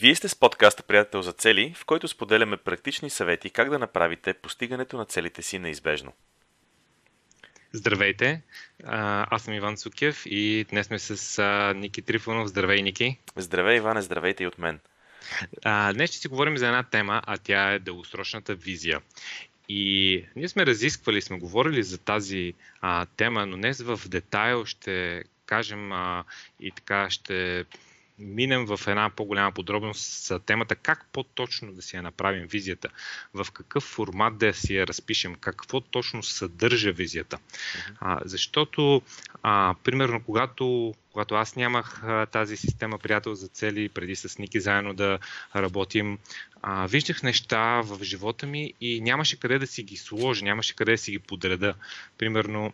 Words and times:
Вие 0.00 0.14
сте 0.14 0.28
с 0.28 0.36
подкаста 0.36 0.82
Приятел 0.82 1.22
за 1.22 1.32
цели, 1.32 1.74
в 1.76 1.84
който 1.84 2.08
споделяме 2.08 2.56
практични 2.56 3.10
съвети 3.10 3.50
как 3.50 3.70
да 3.70 3.78
направите 3.78 4.34
постигането 4.34 4.96
на 4.96 5.04
целите 5.04 5.42
си 5.42 5.58
неизбежно. 5.58 6.12
Здравейте, 7.72 8.42
аз 8.84 9.42
съм 9.42 9.54
Иван 9.54 9.76
Цукев 9.76 10.22
и 10.26 10.66
днес 10.70 10.86
сме 10.86 10.98
с 10.98 11.42
Ники 11.76 12.02
Трифонов. 12.02 12.48
Здравей, 12.48 12.82
Ники! 12.82 13.18
Здравей, 13.36 13.76
Иване, 13.76 14.02
здравейте 14.02 14.44
и 14.44 14.46
от 14.46 14.58
мен! 14.58 14.80
Днес 15.94 16.10
ще 16.10 16.18
си 16.18 16.28
говорим 16.28 16.56
за 16.56 16.66
една 16.66 16.82
тема, 16.82 17.22
а 17.26 17.38
тя 17.38 17.72
е 17.72 17.78
дългосрочната 17.78 18.54
визия. 18.54 19.00
И 19.68 20.24
ние 20.36 20.48
сме 20.48 20.66
разисквали, 20.66 21.22
сме 21.22 21.38
говорили 21.38 21.82
за 21.82 21.98
тази 21.98 22.54
а, 22.80 23.06
тема, 23.06 23.46
но 23.46 23.56
днес 23.56 23.80
в 23.80 24.00
детайл 24.08 24.64
ще 24.64 25.24
кажем 25.46 25.92
а, 25.92 26.24
и 26.60 26.70
така 26.70 27.10
ще 27.10 27.64
минем 28.18 28.66
в 28.66 28.80
една 28.86 29.10
по-голяма 29.10 29.52
подробност 29.52 30.26
за 30.26 30.38
темата 30.38 30.76
как 30.76 31.06
по-точно 31.12 31.72
да 31.72 31.82
си 31.82 31.96
я 31.96 32.02
направим 32.02 32.46
визията, 32.46 32.88
в 33.34 33.46
какъв 33.52 33.82
формат 33.82 34.38
да 34.38 34.54
си 34.54 34.74
я 34.74 34.86
разпишем, 34.86 35.34
какво 35.34 35.80
точно 35.80 36.22
съдържа 36.22 36.92
визията. 36.92 37.38
А, 38.00 38.20
защото, 38.24 39.02
а, 39.42 39.74
примерно, 39.84 40.22
когато, 40.22 40.94
когато 41.12 41.34
аз 41.34 41.56
нямах 41.56 42.02
а, 42.04 42.26
тази 42.26 42.56
система 42.56 42.98
приятел 42.98 43.34
за 43.34 43.48
цели, 43.48 43.88
преди 43.88 44.16
с 44.16 44.38
Ники 44.38 44.60
заедно 44.60 44.94
да 44.94 45.18
работим, 45.56 46.18
а, 46.62 46.86
виждах 46.86 47.22
неща 47.22 47.80
в 47.80 48.04
живота 48.04 48.46
ми 48.46 48.72
и 48.80 49.00
нямаше 49.00 49.40
къде 49.40 49.58
да 49.58 49.66
си 49.66 49.82
ги 49.82 49.96
сложа, 49.96 50.44
нямаше 50.44 50.76
къде 50.76 50.92
да 50.92 50.98
си 50.98 51.10
ги 51.10 51.18
подреда. 51.18 51.74
Примерно, 52.18 52.72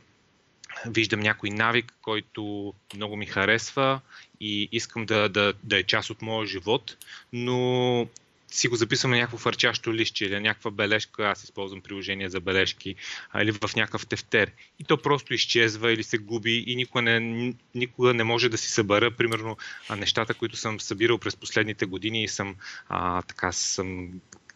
виждам 0.87 1.21
някой 1.21 1.51
навик, 1.51 1.95
който 2.03 2.75
много 2.95 3.17
ми 3.17 3.27
харесва 3.27 4.01
и 4.41 4.69
искам 4.73 5.07
да, 5.07 5.29
да, 5.29 5.53
да 5.63 5.79
е 5.79 5.83
част 5.83 6.11
от 6.11 6.23
моя 6.23 6.47
живот, 6.47 6.97
но 7.33 8.09
си 8.55 8.69
го 8.69 8.77
записвам 8.77 9.11
на 9.11 9.17
някакво 9.17 9.39
фърчащо 9.39 9.95
лище 9.95 10.25
или 10.25 10.41
някаква 10.41 10.71
бележка, 10.71 11.29
аз 11.29 11.45
използвам 11.45 11.81
приложение 11.81 12.29
за 12.29 12.41
бележки, 12.41 12.95
или 13.41 13.53
в 13.53 13.77
някакъв 13.77 14.07
тефтер. 14.07 14.51
И 14.79 14.85
то 14.85 15.03
просто 15.03 15.35
изчезва 15.35 15.93
или 15.93 16.03
се 16.03 16.19
губи 16.19 16.65
и 16.67 16.77
никога 16.77 17.03
не, 17.03 17.55
никога 17.75 18.15
не 18.15 18.25
може 18.25 18.49
да 18.49 18.59
си 18.59 18.69
събера, 18.69 19.11
примерно, 19.11 19.57
нещата, 19.97 20.35
които 20.35 20.57
съм 20.57 20.81
събирал 20.81 21.19
през 21.19 21.37
последните 21.37 21.87
години 21.87 22.25
и 22.25 22.29
съм, 22.29 22.57
а, 22.89 23.23
така, 23.23 23.53
съм 23.53 24.11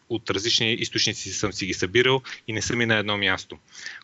от 0.09 0.29
различни 0.29 0.73
източници 0.73 1.33
съм 1.33 1.53
си 1.53 1.65
ги 1.65 1.73
събирал 1.73 2.21
и 2.47 2.53
не 2.53 2.61
съм 2.61 2.81
и 2.81 2.85
на 2.85 2.95
едно 2.95 3.17
място. 3.17 3.57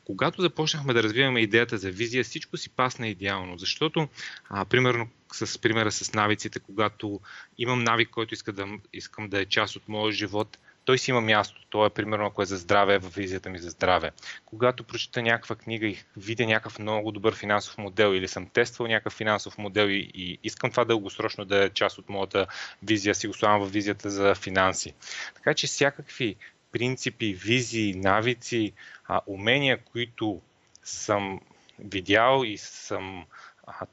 Когато 0.06 0.42
започнахме 0.42 0.94
да 0.94 1.03
развиваме 1.03 1.42
идеята 1.42 1.78
за 1.78 1.92
визия, 1.92 2.23
всичко 2.23 2.58
си 2.58 2.70
пасна 2.70 3.08
идеално, 3.08 3.58
защото, 3.58 4.08
а, 4.50 4.66
примерно, 4.66 5.08
с 5.33 5.61
примера 5.61 5.92
с 5.92 6.14
навиците, 6.14 6.59
когато 6.59 7.20
имам 7.58 7.83
навик, 7.83 8.09
който 8.09 8.33
иска 8.33 8.53
да, 8.53 8.67
искам 8.94 9.30
да 9.30 9.42
е 9.42 9.45
част 9.45 9.76
от 9.76 9.88
моя 9.88 10.11
живот, 10.11 10.58
той 10.86 10.97
си 10.97 11.11
има 11.11 11.22
място. 11.22 11.61
То 11.69 11.86
е 11.86 11.89
примерно, 11.89 12.25
ако 12.25 12.41
е 12.41 12.45
за 12.45 12.58
здраве, 12.58 12.97
в 13.00 13.16
визията 13.16 13.50
ми 13.50 13.59
за 13.59 13.69
здраве. 13.69 14.11
Когато 14.45 14.83
прочета 14.83 15.22
някаква 15.22 15.55
книга 15.55 15.88
и 15.88 15.97
видя 16.17 16.45
някакъв 16.45 16.80
много 16.80 17.11
добър 17.11 17.36
финансов 17.36 17.77
модел 17.77 18.16
или 18.16 18.27
съм 18.27 18.50
тествал 18.50 18.88
някакъв 18.88 19.14
финансов 19.14 19.58
модел 19.58 19.88
и, 19.88 20.11
и 20.14 20.39
искам 20.44 20.72
това 20.72 20.86
дългосрочно 20.86 21.45
да 21.45 21.66
е 21.66 21.69
част 21.69 21.97
от 21.97 22.09
моята 22.09 22.47
визия, 22.83 23.16
си 23.16 23.27
го 23.27 23.33
слагам 23.33 23.61
в 23.61 23.72
визията 23.72 24.09
за 24.09 24.36
финанси. 24.36 24.94
Така 25.36 25.53
че 25.53 25.67
всякакви 25.67 26.36
принципи, 26.72 27.33
визии, 27.33 27.95
навици, 27.95 28.73
а, 29.08 29.22
умения, 29.27 29.77
които 29.92 30.42
съм 30.83 31.39
видял 31.80 32.44
и 32.45 32.58
съм 32.58 33.25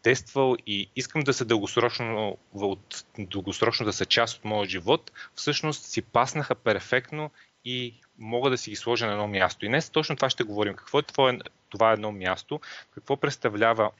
тествал 0.03 0.57
и 0.67 0.91
искам 0.97 1.23
да 1.23 1.35
са 1.35 1.45
дългосрочно, 1.45 2.39
от, 2.55 3.05
дългосрочно 3.19 3.87
да 3.87 3.93
са 3.93 4.07
част 4.07 4.39
от 4.39 4.45
моя 4.45 4.69
живот, 4.69 5.13
всъщност 5.35 5.85
си 5.85 6.03
паснаха 6.03 6.55
перфектно 6.55 7.31
и 7.65 7.95
мога 8.19 8.51
да 8.51 8.59
си 8.59 8.71
ги 8.71 8.77
сложа 8.77 9.07
на 9.07 9.13
едно 9.13 9.29
място. 9.29 9.65
И 9.65 9.69
днес 9.69 9.91
точно 9.91 10.17
това 10.17 10.31
ще 10.31 10.45
говорим. 10.45 10.75
Какво 10.75 10.99
е 10.99 11.03
това, 11.03 11.39
това 11.71 11.93
едно 11.93 12.13
място? 12.13 12.61
Какво 12.95 13.17
представлява 13.17 13.91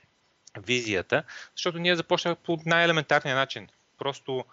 визията? 0.59 1.23
Защото 1.57 1.79
ние 1.79 1.97
започнахме 1.97 2.43
по 2.45 2.59
най-елементарния 2.67 3.37
начин. 3.37 3.69
Просто 3.99 4.45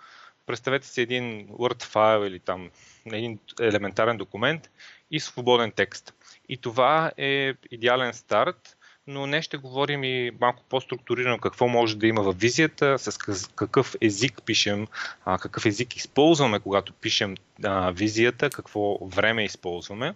представете 0.45 0.87
си 0.87 1.01
един 1.01 1.47
Word 1.47 1.83
файл 1.83 2.25
или 2.25 2.39
там 2.39 2.71
един 3.05 3.39
елементарен 3.59 4.17
документ 4.17 4.69
и 5.11 5.19
свободен 5.19 5.71
текст. 5.71 6.13
И 6.49 6.57
това 6.57 7.11
е 7.17 7.53
идеален 7.71 8.13
старт 8.13 8.77
но 9.09 9.27
не 9.27 9.41
ще 9.41 9.57
говорим 9.57 10.03
и 10.03 10.31
малко 10.41 10.63
по-структурирано 10.69 11.37
какво 11.37 11.67
може 11.67 11.97
да 11.97 12.07
има 12.07 12.21
в 12.21 12.35
визията, 12.39 12.99
с 12.99 13.17
какъв 13.55 13.95
език 14.01 14.41
пишем, 14.45 14.87
какъв 15.25 15.65
език 15.65 15.95
използваме, 15.95 16.59
когато 16.59 16.93
пишем 16.93 17.35
визията, 17.93 18.49
какво 18.49 19.07
време 19.07 19.45
използваме. 19.45 20.15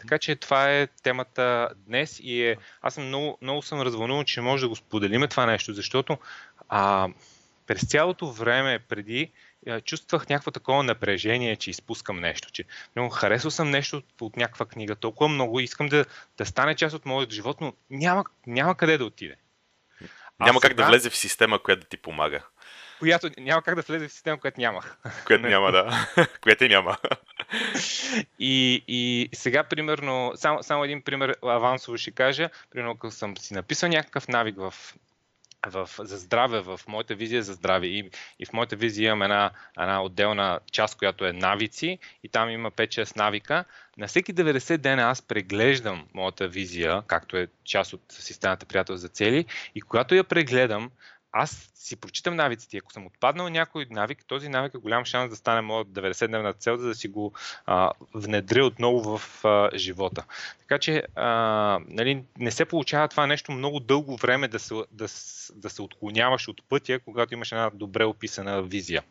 Така 0.00 0.18
че 0.18 0.36
това 0.36 0.72
е 0.72 0.86
темата 0.86 1.68
днес 1.76 2.20
и 2.22 2.42
е, 2.42 2.56
аз 2.82 2.94
съм 2.94 3.06
много, 3.06 3.38
много 3.42 3.62
съм 3.62 3.80
развълнуван, 3.80 4.24
че 4.24 4.40
може 4.40 4.62
да 4.62 4.68
го 4.68 4.76
споделиме 4.76 5.28
това 5.28 5.46
нещо, 5.46 5.72
защото 5.72 6.18
а, 6.68 7.08
през 7.66 7.88
цялото 7.88 8.32
време 8.32 8.78
преди 8.78 9.30
чувствах 9.84 10.28
някакво 10.28 10.50
такова 10.50 10.82
напрежение, 10.82 11.56
че 11.56 11.70
изпускам 11.70 12.20
нещо, 12.20 12.52
че 12.52 12.64
много 12.96 13.10
харесал 13.10 13.50
съм 13.50 13.70
нещо 13.70 14.02
от 14.20 14.36
някаква 14.36 14.66
книга, 14.66 14.96
толкова 14.96 15.28
много 15.28 15.60
искам 15.60 15.88
да, 15.88 16.04
да 16.38 16.46
стане 16.46 16.74
част 16.74 16.94
от 16.94 17.06
моят 17.06 17.32
живот, 17.32 17.60
но 17.60 17.72
няма, 17.90 18.24
няма 18.46 18.74
къде 18.74 18.98
да 18.98 19.04
отиде. 19.04 19.36
Няма 20.40 20.58
а 20.58 20.60
как 20.60 20.70
сега... 20.70 20.82
да 20.82 20.88
влезе 20.88 21.10
в 21.10 21.16
система, 21.16 21.62
която 21.62 21.80
да 21.80 21.88
ти 21.88 21.96
помага. 21.96 22.42
Която 22.98 23.30
няма 23.38 23.62
как 23.62 23.74
да 23.74 23.82
влезе 23.82 24.08
в 24.08 24.12
система, 24.12 24.40
която 24.40 24.60
нямах. 24.60 24.96
Която 25.26 25.46
няма, 25.46 25.72
да. 25.72 26.08
която 26.42 26.64
няма. 26.64 26.96
И, 28.38 28.84
и 28.88 29.28
сега, 29.32 29.64
примерно, 29.64 30.32
само, 30.34 30.62
само 30.62 30.84
един 30.84 31.02
пример 31.02 31.36
авансово 31.42 31.98
ще 31.98 32.10
кажа. 32.10 32.50
Примерно, 32.70 32.92
ако 32.92 33.10
съм 33.10 33.36
си 33.36 33.54
написал 33.54 33.88
някакъв 33.88 34.28
навик 34.28 34.56
в 34.58 34.74
в, 35.66 35.90
за 35.98 36.16
здраве, 36.16 36.60
в 36.60 36.80
моята 36.88 37.14
визия 37.14 37.42
за 37.42 37.52
здраве. 37.52 37.86
И, 37.86 38.10
и 38.38 38.46
в 38.46 38.52
моята 38.52 38.76
визия 38.76 39.06
имам 39.06 39.22
една, 39.22 39.50
една 39.78 40.02
отделна 40.02 40.60
част, 40.72 40.98
която 40.98 41.26
е 41.26 41.32
навици 41.32 41.98
и 42.24 42.28
там 42.28 42.50
има 42.50 42.70
5-6 42.70 43.16
навика. 43.16 43.64
На 43.98 44.06
всеки 44.06 44.34
90 44.34 44.76
дена 44.76 45.02
аз 45.02 45.22
преглеждам 45.22 46.06
моята 46.14 46.48
визия, 46.48 47.02
както 47.06 47.36
е 47.36 47.48
част 47.64 47.92
от 47.92 48.02
системата 48.08 48.66
Приятел 48.66 48.96
за 48.96 49.08
цели 49.08 49.46
и 49.74 49.80
когато 49.80 50.14
я 50.14 50.24
прегледам, 50.24 50.90
аз 51.32 51.70
си 51.74 51.96
прочитам 51.96 52.36
навиците. 52.36 52.76
Ако 52.76 52.92
съм 52.92 53.06
отпаднал 53.06 53.48
някой 53.48 53.86
навик, 53.90 54.24
този 54.26 54.48
навик 54.48 54.74
е 54.74 54.78
голям 54.78 55.04
шанс 55.04 55.30
да 55.30 55.36
стане 55.36 55.60
моят 55.60 55.88
90-дневна 55.88 56.58
цел, 56.58 56.76
за 56.76 56.88
да 56.88 56.94
си 56.94 57.08
го 57.08 57.32
а, 57.66 57.90
внедря 58.14 58.64
отново 58.64 59.18
в 59.18 59.44
а, 59.44 59.70
живота. 59.78 60.24
Така 60.60 60.78
че 60.78 61.02
а, 61.14 61.28
нали, 61.88 62.24
не 62.38 62.50
се 62.50 62.64
получава 62.64 63.08
това 63.08 63.26
нещо 63.26 63.52
много 63.52 63.80
дълго 63.80 64.16
време 64.16 64.48
да 64.48 64.58
се, 64.58 64.74
да, 64.74 65.06
да 65.54 65.70
се 65.70 65.82
отклоняваш 65.82 66.48
от 66.48 66.62
пътя, 66.68 67.00
когато 67.00 67.34
имаш 67.34 67.52
една 67.52 67.70
добре 67.74 68.04
описана 68.04 68.62
визия 68.62 69.02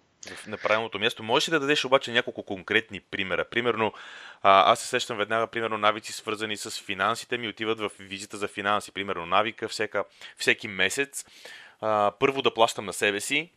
на 0.48 0.58
правилното 0.58 1.00
място. 1.00 1.24
Можеш 1.24 1.50
ли 1.50 1.52
да 1.52 1.60
дадеш 1.60 1.86
обаче 1.86 2.12
няколко 2.12 2.44
конкретни 2.44 3.00
примера? 3.00 3.46
Примерно, 3.46 3.94
аз 4.42 4.80
се 4.80 4.88
сещам 4.88 5.18
веднага, 5.18 5.48
примерно, 5.48 5.78
навици 5.78 6.14
свързани 6.14 6.58
с 6.58 6.72
финансите 6.72 7.38
ми 7.38 7.48
отиват 7.48 7.80
в 7.80 7.92
визита 8.00 8.38
за 8.38 8.48
финанси. 8.48 8.92
Примерно, 8.92 9.26
навика 9.26 9.68
всека, 9.68 10.04
всеки 10.38 10.68
месец 10.68 11.26
а, 11.82 12.12
първо 12.20 12.42
да 12.42 12.54
плащам 12.54 12.86
на 12.86 12.94
себе 12.94 13.22
си. 13.22 13.50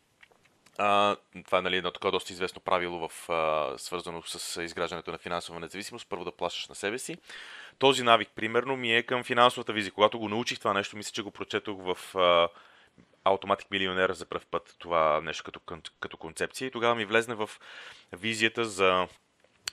А, 0.78 1.16
това 1.44 1.58
е 1.58 1.62
нали, 1.62 1.76
едно 1.76 1.90
такова 1.90 2.12
доста 2.12 2.32
известно 2.32 2.60
правило, 2.60 3.08
в, 3.08 3.30
а, 3.30 3.74
свързано 3.78 4.22
с 4.22 4.62
изграждането 4.62 5.10
на 5.10 5.18
финансова 5.18 5.60
независимост. 5.60 6.06
Първо 6.08 6.24
да 6.24 6.32
плащаш 6.32 6.68
на 6.68 6.74
себе 6.74 6.98
си. 6.98 7.16
Този 7.78 8.02
навик, 8.02 8.28
примерно, 8.34 8.76
ми 8.76 8.94
е 8.94 9.02
към 9.02 9.24
финансовата 9.24 9.72
визия. 9.72 9.92
Когато 9.92 10.18
го 10.18 10.28
научих 10.28 10.58
това 10.58 10.72
нещо, 10.72 10.96
мисля, 10.96 11.12
че 11.12 11.22
го 11.22 11.30
прочетох 11.30 11.78
в 11.82 12.14
Automatic 13.24 13.66
Милионер 13.70 14.12
за 14.12 14.26
първ 14.26 14.44
път 14.50 14.76
това 14.78 15.20
нещо 15.20 15.44
като, 15.44 15.80
като 16.00 16.16
концепция 16.16 16.66
и 16.66 16.70
тогава 16.70 16.94
ми 16.94 17.04
влезне 17.04 17.34
в 17.34 17.50
визията 18.12 18.64
за 18.64 19.08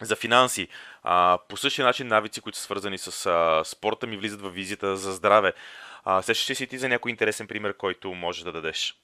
за 0.01 0.15
финанси. 0.15 0.67
А, 1.03 1.37
по 1.49 1.57
същия 1.57 1.85
начин 1.85 2.07
навици, 2.07 2.41
които 2.41 2.57
са 2.57 2.63
свързани 2.63 2.97
с 2.97 3.25
а, 3.25 3.63
спорта, 3.65 4.07
ми 4.07 4.17
влизат 4.17 4.41
в 4.41 4.49
визията 4.49 4.97
за 4.97 5.11
здраве. 5.11 5.53
А, 6.03 6.21
сещаш 6.21 6.57
си 6.57 6.67
ти 6.67 6.77
за 6.77 6.89
някой 6.89 7.11
интересен 7.11 7.47
пример, 7.47 7.77
който 7.77 8.13
може 8.13 8.43
да 8.43 8.51
дадеш? 8.51 8.95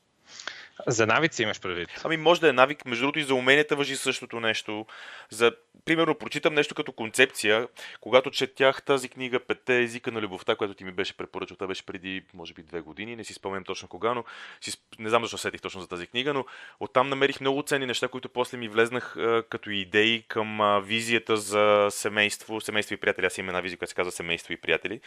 За 0.88 1.08
навици 1.08 1.44
имаш 1.44 1.62
предвид? 1.62 1.90
Ами 2.04 2.18
може 2.18 2.42
да 2.42 2.50
е 2.50 2.54
навик, 2.54 2.86
между 2.86 3.02
другото 3.02 3.20
и 3.20 3.24
за 3.24 3.36
уменията 3.36 3.76
въжи 3.76 3.96
същото 3.96 4.40
нещо. 4.40 4.86
За, 5.30 5.52
примерно, 5.86 6.16
прочитам 6.16 6.54
нещо 6.54 6.76
като 6.76 6.92
концепция, 6.92 7.68
когато 8.02 8.32
четях 8.32 8.84
тази 8.84 9.10
книга 9.10 9.40
Петте 9.40 9.82
езика 9.82 10.12
на 10.12 10.22
любовта, 10.22 10.56
която 10.56 10.74
ти 10.74 10.84
ми 10.84 10.92
беше 10.92 11.18
препоръчал, 11.18 11.58
това 11.58 11.68
беше 11.68 11.86
преди, 11.86 12.24
може 12.34 12.54
би, 12.54 12.64
две 12.64 12.82
години, 12.82 13.16
не 13.16 13.24
си 13.24 13.34
спомням 13.34 13.64
точно 13.64 13.88
кога, 13.88 14.14
но 14.14 14.24
си, 14.62 14.78
не 15.00 15.10
знам 15.10 15.24
защо 15.24 15.38
сетих 15.38 15.62
точно 15.62 15.82
за 15.82 15.88
тази 15.88 16.08
книга, 16.08 16.34
но 16.34 16.46
оттам 16.80 17.10
намерих 17.10 17.42
много 17.42 17.64
ценни 17.64 17.86
неща, 17.86 18.08
които 18.08 18.30
после 18.30 18.58
ми 18.58 18.68
влезнах 18.68 19.18
а, 19.18 19.44
като 19.50 19.70
идеи 19.70 20.24
към 20.28 20.62
а, 20.62 20.80
визията 20.80 21.38
за 21.38 21.88
семейство, 21.92 22.62
семейство 22.62 22.94
и 22.94 22.98
приятели. 22.98 23.26
Аз 23.26 23.38
имам 23.38 23.50
една 23.50 23.62
визия, 23.62 23.78
която 23.78 23.90
се 23.90 23.96
казва 23.96 24.12
семейство 24.12 24.54
и 24.54 24.58
приятели. 24.58 25.02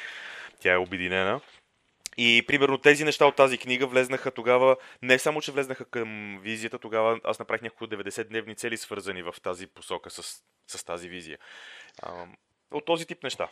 Тя 0.60 0.72
е 0.72 0.76
обединена. 0.76 1.40
И 2.16 2.44
примерно 2.46 2.78
тези 2.78 3.04
неща 3.04 3.26
от 3.26 3.36
тази 3.36 3.58
книга 3.58 3.86
влезнаха 3.86 4.30
тогава, 4.30 4.76
не 5.02 5.18
само, 5.18 5.40
че 5.40 5.52
влезнаха 5.52 5.84
към 5.84 6.38
визията, 6.42 6.78
тогава 6.78 7.20
аз 7.24 7.38
направих 7.38 7.62
няколко 7.62 7.94
90-дневни 7.94 8.56
цели, 8.56 8.76
свързани 8.76 9.22
в 9.22 9.34
тази 9.42 9.66
посока 9.66 10.10
с, 10.10 10.42
с 10.66 10.84
тази 10.84 11.08
визия. 11.08 11.38
А, 12.02 12.26
от 12.70 12.84
този 12.84 13.06
тип 13.06 13.22
неща. 13.22 13.48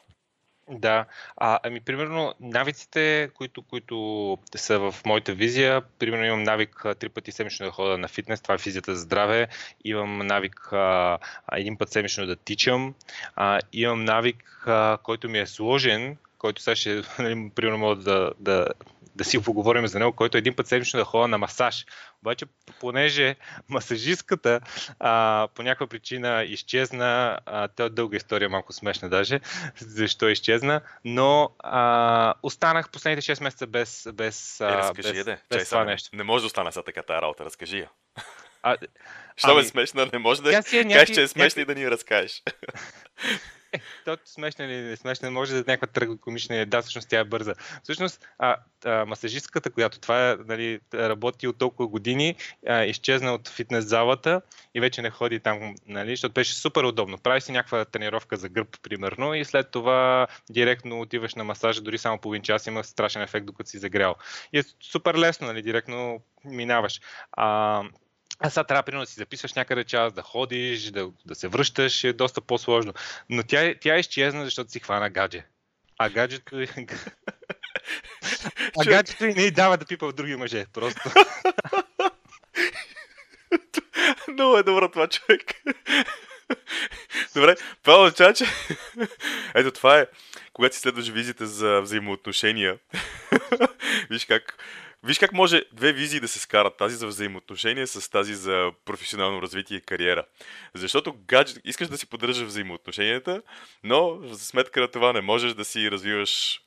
Да, 0.70 1.06
а, 1.36 1.58
ами 1.62 1.80
примерно 1.80 2.34
навиците, 2.40 3.30
които, 3.34 3.62
които 3.62 4.38
са 4.54 4.78
в 4.78 4.94
моята 5.06 5.34
визия, 5.34 5.82
примерно 5.98 6.24
имам 6.24 6.42
навик 6.42 6.84
три 6.98 7.08
пъти 7.08 7.32
седмично 7.32 7.66
да 7.66 7.72
ходя 7.72 7.98
на 7.98 8.08
фитнес, 8.08 8.42
това 8.42 8.54
е 8.54 8.58
визията 8.58 8.94
за 8.94 9.00
здраве, 9.00 9.48
имам 9.84 10.18
навик 10.18 10.72
а, 10.72 11.18
един 11.52 11.78
път 11.78 11.90
седмично 11.90 12.26
да 12.26 12.36
тичам, 12.36 12.94
а, 13.36 13.60
имам 13.72 14.04
навик, 14.04 14.64
а, 14.66 14.98
който 15.02 15.28
ми 15.28 15.38
е 15.38 15.46
сложен, 15.46 16.16
който 16.38 16.62
сега 16.62 16.76
ще, 16.76 17.02
нали, 17.18 17.50
примерно, 17.54 17.78
мога 17.78 17.96
да, 17.96 18.32
да, 18.38 18.66
да 19.14 19.24
си 19.24 19.42
поговорим 19.42 19.86
за 19.86 19.98
него, 19.98 20.12
който 20.12 20.38
един 20.38 20.56
път 20.56 20.66
седмично 20.66 20.98
да 20.98 21.04
ходя 21.04 21.28
на 21.28 21.38
масаж. 21.38 21.86
Обаче, 22.22 22.46
понеже 22.80 23.36
масажистката 23.68 24.60
а, 25.00 25.48
по 25.54 25.62
някаква 25.62 25.86
причина 25.86 26.44
изчезна, 26.48 27.38
а, 27.46 27.68
това 27.68 27.86
е 27.86 27.88
дълга 27.90 28.16
история, 28.16 28.48
малко 28.48 28.72
смешна 28.72 29.08
даже, 29.08 29.40
защо 29.78 30.28
изчезна, 30.28 30.80
но 31.04 31.50
а, 31.58 32.34
останах 32.42 32.90
последните 32.90 33.36
6 33.36 33.42
месеца 33.42 33.66
без, 33.66 34.08
без, 34.14 34.60
е, 34.60 34.64
разкажи, 34.64 35.12
без, 35.12 35.24
де. 35.24 35.38
без 35.50 35.58
Чай, 35.58 35.64
това 35.64 35.84
не, 35.84 35.90
нещо. 35.90 36.16
Не 36.16 36.22
може 36.22 36.42
да 36.42 36.46
остана 36.46 36.72
са 36.72 36.82
така 36.82 37.02
тази 37.02 37.22
работа, 37.22 37.44
разкажи 37.44 37.78
я. 37.78 37.90
А, 38.62 38.76
Що 39.36 39.50
ами, 39.50 39.60
е 39.60 39.64
смешна, 39.64 40.10
не 40.12 40.18
може 40.18 40.42
да 40.42 40.50
тя 40.50 40.62
си 40.62 40.78
е 40.78 40.88
кажеш, 40.88 41.14
че 41.14 41.22
е 41.22 41.28
смешна 41.28 41.62
някакви- 41.62 41.62
и 41.62 41.74
да 41.74 41.80
ни 41.80 41.90
разкажеш. 41.90 42.42
То 44.04 44.16
смешна 44.24 44.64
или 44.64 44.82
не 44.82 44.96
смешна, 44.96 45.30
може 45.30 45.52
да 45.52 45.58
е 45.58 45.64
някаква 45.66 45.86
трагикомична. 45.86 46.66
Да, 46.66 46.82
всъщност 46.82 47.08
тя 47.08 47.18
е 47.18 47.24
бърза. 47.24 47.54
Всъщност, 47.82 48.28
а, 48.38 48.56
а, 48.84 49.04
масажистката, 49.04 49.70
която 49.70 50.00
това 50.00 50.30
е, 50.30 50.36
нали, 50.46 50.80
работи 50.94 51.46
от 51.46 51.58
толкова 51.58 51.88
години, 51.88 52.36
а, 52.66 52.84
изчезна 52.84 53.34
от 53.34 53.48
фитнес 53.48 53.84
залата 53.84 54.40
и 54.74 54.80
вече 54.80 55.02
не 55.02 55.10
ходи 55.10 55.40
там, 55.40 55.74
нали, 55.86 56.10
защото 56.10 56.32
беше 56.32 56.54
супер 56.54 56.84
удобно. 56.84 57.18
Прави 57.18 57.40
си 57.40 57.52
някаква 57.52 57.84
тренировка 57.84 58.36
за 58.36 58.48
гръб, 58.48 58.80
примерно, 58.82 59.34
и 59.34 59.44
след 59.44 59.70
това 59.70 60.26
директно 60.50 61.00
отиваш 61.00 61.34
на 61.34 61.44
масажа, 61.44 61.80
дори 61.80 61.98
само 61.98 62.18
половин 62.18 62.42
час 62.42 62.66
има 62.66 62.84
страшен 62.84 63.22
ефект, 63.22 63.46
докато 63.46 63.70
си 63.70 63.78
загрял. 63.78 64.14
И 64.52 64.58
е 64.58 64.62
супер 64.80 65.14
лесно, 65.14 65.46
нали, 65.46 65.62
директно 65.62 66.20
минаваш. 66.44 67.00
А, 67.32 67.82
а 68.40 68.50
сега 68.50 68.64
трябва 68.64 68.82
примерно 68.82 69.02
да 69.02 69.10
си 69.10 69.14
записваш 69.14 69.54
някъде 69.54 69.84
час, 69.84 70.12
да 70.12 70.22
ходиш, 70.22 70.90
да, 70.90 71.10
да 71.26 71.34
се 71.34 71.48
връщаш, 71.48 72.04
е 72.04 72.12
доста 72.12 72.40
по-сложно. 72.40 72.92
Но 73.30 73.42
тя, 73.42 73.74
тя 73.80 73.98
изчезна, 73.98 74.44
защото 74.44 74.70
си 74.70 74.80
хвана 74.80 75.10
гадже. 75.10 75.46
А 75.98 76.10
гаджето, 76.10 76.56
а 78.80 78.84
гаджето 78.84 79.24
и 79.24 79.34
не 79.34 79.42
й 79.42 79.50
дава 79.50 79.76
да 79.76 79.86
пипа 79.86 80.06
в 80.06 80.12
други 80.12 80.36
мъже. 80.36 80.66
Просто. 80.72 81.10
Много 84.32 84.58
е 84.58 84.62
добро 84.62 84.90
това, 84.90 85.08
човек. 85.08 85.42
Добре, 87.34 87.56
това 87.82 88.02
означава, 88.02 88.34
че... 88.34 88.44
Ето 89.54 89.70
това 89.70 89.98
е, 89.98 90.06
когато 90.52 90.74
си 90.74 90.80
следваш 90.80 91.08
визите 91.08 91.46
за 91.46 91.80
взаимоотношения. 91.80 92.78
Виж 94.10 94.24
как... 94.24 94.64
Виж 95.02 95.18
как 95.18 95.32
може 95.32 95.62
две 95.72 95.92
визии 95.92 96.20
да 96.20 96.28
се 96.28 96.38
скарат. 96.38 96.76
Тази 96.76 96.96
за 96.96 97.06
взаимоотношения 97.06 97.86
с 97.86 98.10
тази 98.10 98.34
за 98.34 98.72
професионално 98.84 99.42
развитие 99.42 99.76
и 99.76 99.80
кариера. 99.80 100.24
Защото 100.74 101.12
гаджет, 101.28 101.60
искаш 101.64 101.88
да 101.88 101.98
си 101.98 102.06
поддържаш 102.06 102.46
взаимоотношенията, 102.46 103.42
но 103.84 104.20
за 104.22 104.44
сметка 104.44 104.80
на 104.80 104.88
това 104.88 105.12
не 105.12 105.20
можеш 105.20 105.54
да 105.54 105.64
си 105.64 105.90
развиваш 105.90 106.60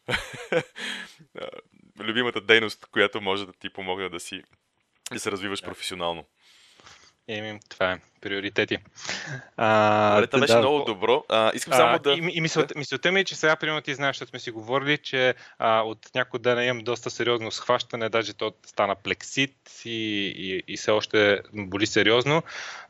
любимата 2.00 2.42
дейност, 2.42 2.86
която 2.92 3.22
може 3.22 3.45
да 3.45 3.54
ти 3.54 3.69
помогне 3.69 4.10
да 4.10 4.19
си 4.19 4.44
да 5.12 5.19
се 5.19 5.31
развиваш 5.31 5.62
професионално. 5.62 6.25
Еми, 7.28 7.60
това 7.69 7.92
е. 7.92 8.00
Приоритети. 8.21 8.77
А, 9.57 10.15
Добре, 10.15 10.27
това 10.27 10.39
беше 10.39 10.53
да, 10.53 10.59
много 10.59 10.83
добро. 10.83 11.23
А, 11.29 11.51
искам 11.53 11.73
само 11.73 11.95
А, 11.95 12.00
да... 12.00 12.13
И, 12.13 12.31
и 12.33 12.41
мисълта, 12.41 12.73
мисълта 12.77 13.12
ми 13.12 13.19
е, 13.19 13.23
че 13.23 13.35
сега, 13.35 13.56
примерно, 13.56 13.81
ти 13.81 13.95
знаеш, 13.95 14.15
защото 14.15 14.29
сме 14.29 14.39
си 14.39 14.51
говорили, 14.51 14.97
че 14.97 15.35
а, 15.59 15.81
от 15.81 16.09
някой 16.15 16.39
ден 16.39 16.63
имам 16.68 16.83
доста 16.83 17.09
сериозно 17.09 17.51
схващане, 17.51 18.09
даже 18.09 18.33
то 18.33 18.53
стана 18.65 18.95
плексит 18.95 19.56
и, 19.85 20.33
и, 20.38 20.73
и 20.73 20.77
все 20.77 20.91
още 20.91 21.39
боли 21.53 21.85
сериозно. 21.85 22.44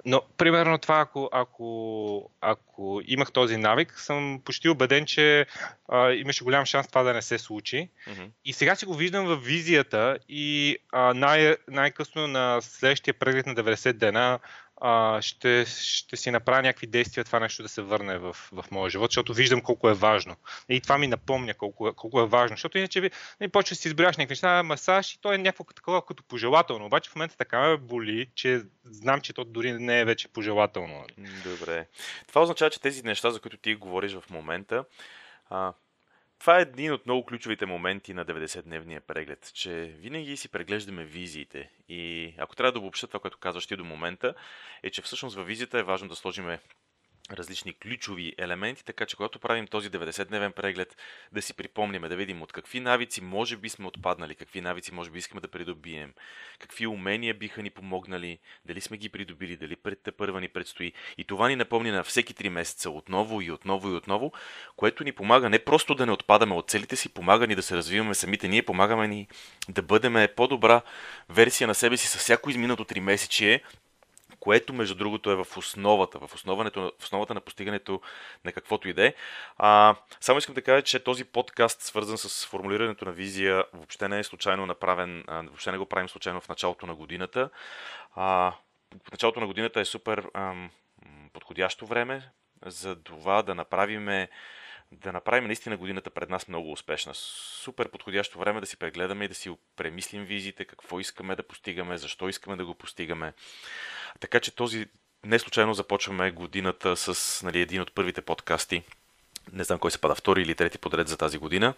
Но, 0.06 0.22
примерно, 0.38 0.78
това, 0.78 1.00
ако, 1.00 1.30
ако, 1.32 2.30
ако 2.42 3.02
имах 3.06 3.32
този 3.32 3.58
навик, 3.58 4.00
съм 4.00 4.42
почти 4.46 4.70
убеден, 4.70 5.06
че 5.06 5.46
а, 5.90 6.12
имаше 6.12 6.44
голям 6.44 6.66
шанс 6.66 6.88
това 6.88 7.04
да 7.04 7.14
не 7.14 7.22
се 7.22 7.38
случи. 7.38 7.90
Мгм. 8.08 8.24
И 8.46 8.54
сега 8.54 8.76
си 8.76 8.86
го 8.86 8.94
виждам 8.94 9.26
в 9.26 9.36
визията 9.36 10.18
и 10.30 10.78
а, 10.92 11.14
най- 11.14 11.56
най-късно 11.68 12.28
на 12.28 12.62
следващия 12.62 13.14
преглед 13.14 13.46
на 13.46 13.56
90 13.56 13.94
дена 13.94 14.40
а, 14.84 15.22
ще, 15.22 15.66
ще 15.66 16.18
си 16.18 16.32
направя 16.32 16.62
някакви 16.62 16.88
действия 16.88 17.24
това 17.24 17.40
нещо 17.40 17.64
да 17.64 17.70
се 17.70 17.82
върне 17.82 18.18
в, 18.18 18.34
в 18.34 18.66
моя 18.72 18.90
живот, 18.90 19.12
защото 19.12 19.34
виждам 19.34 19.62
колко 19.62 19.90
е 19.90 19.94
важно. 19.94 20.36
И 20.70 20.82
това 20.82 20.98
ми 20.98 21.08
напомня 21.08 21.54
колко, 21.54 21.94
колко 21.96 22.22
е 22.22 22.28
важно, 22.28 22.54
защото 22.54 22.78
иначе 22.78 23.02
ви, 23.02 23.12
не, 23.42 23.50
почва 23.50 23.74
да 23.74 23.78
си 23.78 23.88
избираш 23.88 24.18
някакви 24.18 24.32
неща, 24.32 24.64
масаж 24.64 25.14
и 25.14 25.22
то 25.22 25.34
е 25.34 25.38
някакво 25.38 25.64
такова 25.64 26.06
като 26.06 26.24
пожелателно. 26.24 26.86
Обаче 26.86 27.10
в 27.10 27.16
момента 27.16 27.38
така 27.38 27.60
ме 27.60 27.78
боли, 27.78 28.30
че 28.36 28.62
знам, 28.86 29.22
че 29.22 29.34
то 29.34 29.44
дори 29.44 29.74
не 29.74 30.00
е 30.00 30.06
вече 30.06 30.28
пожелателно. 30.28 31.06
Добре. 31.44 31.88
Това 32.28 32.42
означава, 32.42 32.72
че 32.72 32.82
тези 32.82 33.04
неща, 33.04 33.32
за 33.32 33.40
които 33.40 33.58
ти 33.58 33.76
говориш 33.76 34.14
в 34.14 34.30
момента, 34.30 34.86
а, 35.50 35.74
това 36.42 36.58
е 36.58 36.62
един 36.62 36.94
от 36.94 37.06
много 37.06 37.26
ключовите 37.26 37.66
моменти 37.66 38.14
на 38.14 38.26
90-дневния 38.26 39.00
преглед, 39.00 39.52
че 39.54 39.94
винаги 40.00 40.38
си 40.38 40.50
преглеждаме 40.50 41.06
визиите. 41.06 41.70
И 41.90 42.34
ако 42.38 42.56
трябва 42.56 42.72
да 42.72 42.80
обобща 42.80 43.08
това, 43.08 43.20
което 43.20 43.38
казваш 43.38 43.68
ти 43.68 43.76
до 43.76 43.84
момента, 43.84 44.34
е, 44.84 44.90
че 44.90 45.02
всъщност 45.02 45.36
във 45.36 45.48
визията 45.48 45.80
е 45.80 45.84
важно 45.84 46.08
да 46.08 46.16
сложиме 46.16 46.60
различни 47.34 47.74
ключови 47.74 48.34
елементи, 48.38 48.86
така 48.86 49.06
че 49.06 49.16
когато 49.16 49.40
правим 49.40 49.68
този 49.68 49.90
90-дневен 49.90 50.52
преглед, 50.52 50.98
да 51.32 51.42
си 51.42 51.54
припомняме, 51.54 52.10
да 52.10 52.16
видим 52.16 52.42
от 52.42 52.52
какви 52.52 52.80
навици 52.80 53.22
може 53.22 53.58
би 53.58 53.70
сме 53.70 53.88
отпаднали, 53.88 54.36
какви 54.36 54.62
навици 54.62 54.94
може 54.94 55.12
би 55.12 55.20
искаме 55.20 55.42
да 55.42 55.48
придобием, 55.48 56.14
какви 56.60 56.88
умения 56.88 57.34
биха 57.34 57.62
ни 57.62 57.70
помогнали, 57.70 58.40
дали 58.66 58.82
сме 58.82 58.98
ги 58.98 59.10
придобили, 59.10 59.58
дали 59.58 59.76
пред 59.76 60.02
те 60.04 60.12
първа 60.12 60.42
ни 60.42 60.48
предстои. 60.48 60.94
И 61.18 61.24
това 61.24 61.50
ни 61.50 61.56
напомня 61.56 61.92
на 61.92 62.04
всеки 62.04 62.34
3 62.34 62.50
месеца 62.50 62.90
отново 62.90 63.42
и 63.42 63.52
отново 63.52 63.90
и 63.90 63.96
отново, 63.96 64.32
което 64.76 65.04
ни 65.04 65.12
помага 65.12 65.50
не 65.50 65.60
просто 65.60 65.96
да 65.96 66.06
не 66.06 66.12
отпадаме 66.12 66.56
от 66.56 66.70
целите 66.70 66.96
си, 66.96 67.10
помага 67.10 67.48
ни 67.48 67.56
да 67.56 67.64
се 67.64 67.76
развиваме 67.76 68.16
самите 68.16 68.48
ние, 68.48 68.64
помагаме 68.64 69.08
ни 69.08 69.28
да 69.70 69.82
бъдем 69.82 70.28
по-добра 70.36 70.82
версия 71.30 71.68
на 71.68 71.76
себе 71.76 71.98
си 71.98 72.08
с 72.08 72.18
всяко 72.18 72.50
изминато 72.50 72.84
3 72.84 73.00
месечие, 73.00 73.62
което 74.42 74.74
между 74.74 74.96
другото 74.96 75.32
е 75.32 75.36
в 75.36 75.48
основата, 75.58 76.20
в, 76.20 76.36
основането, 76.36 76.94
в 77.00 77.04
основата 77.04 77.34
на 77.34 77.42
постигането 77.42 78.02
на 78.46 78.52
каквото 78.52 78.90
и 78.90 78.94
да 78.94 79.06
е. 79.06 79.14
Само 80.20 80.38
искам 80.38 80.56
да 80.56 80.62
кажа, 80.62 80.82
че 80.82 81.04
този 81.04 81.24
подкаст, 81.24 81.82
свързан 81.82 82.18
с 82.18 82.46
формулирането 82.46 83.06
на 83.06 83.12
визия, 83.12 83.66
въобще 83.74 84.08
не 84.08 84.20
е 84.20 84.24
случайно 84.24 84.66
направен, 84.66 85.24
а, 85.28 85.42
въобще 85.42 85.72
не 85.72 85.78
го 85.78 85.86
правим 85.86 86.10
случайно 86.10 86.42
в 86.42 86.50
началото 86.50 86.86
на 86.86 86.96
годината. 86.96 87.50
А, 88.16 88.54
в 89.08 89.12
началото 89.12 89.40
на 89.40 89.48
годината 89.48 89.80
е 89.80 89.86
супер 89.86 90.28
ам, 90.34 90.70
подходящо 91.34 91.86
време 91.86 92.30
за 92.66 93.04
това 93.04 93.42
да 93.42 93.56
направиме 93.56 94.30
да 94.92 95.12
направим 95.12 95.46
наистина 95.46 95.78
годината 95.78 96.10
пред 96.10 96.30
нас 96.30 96.48
много 96.48 96.72
успешна. 96.72 97.14
Супер 97.16 97.90
подходящо 97.90 98.40
време 98.40 98.60
да 98.60 98.66
си 98.66 98.78
прегледаме 98.78 99.26
и 99.26 99.28
да 99.28 99.36
си 99.36 99.52
премислим 99.76 100.26
визиите, 100.26 100.66
какво 100.66 101.00
искаме 101.00 101.36
да 101.36 101.44
постигаме, 101.44 101.98
защо 101.98 102.30
искаме 102.30 102.56
да 102.56 102.66
го 102.66 102.74
постигаме. 102.74 103.34
Така 104.20 104.40
че 104.40 104.56
този 104.56 104.88
не 105.26 105.40
случайно 105.40 105.74
започваме 105.74 106.32
годината 106.32 106.96
с 106.98 107.44
нали, 107.44 107.60
един 107.62 107.82
от 107.82 107.94
първите 107.94 108.22
подкасти. 108.22 108.84
Не 109.54 109.64
знам 109.64 109.80
кой 109.80 109.92
се 109.92 110.02
пада 110.02 110.16
втори 110.16 110.42
или 110.42 110.56
трети 110.56 110.78
подред 110.78 111.08
за 111.08 111.18
тази 111.18 111.38
година. 111.38 111.74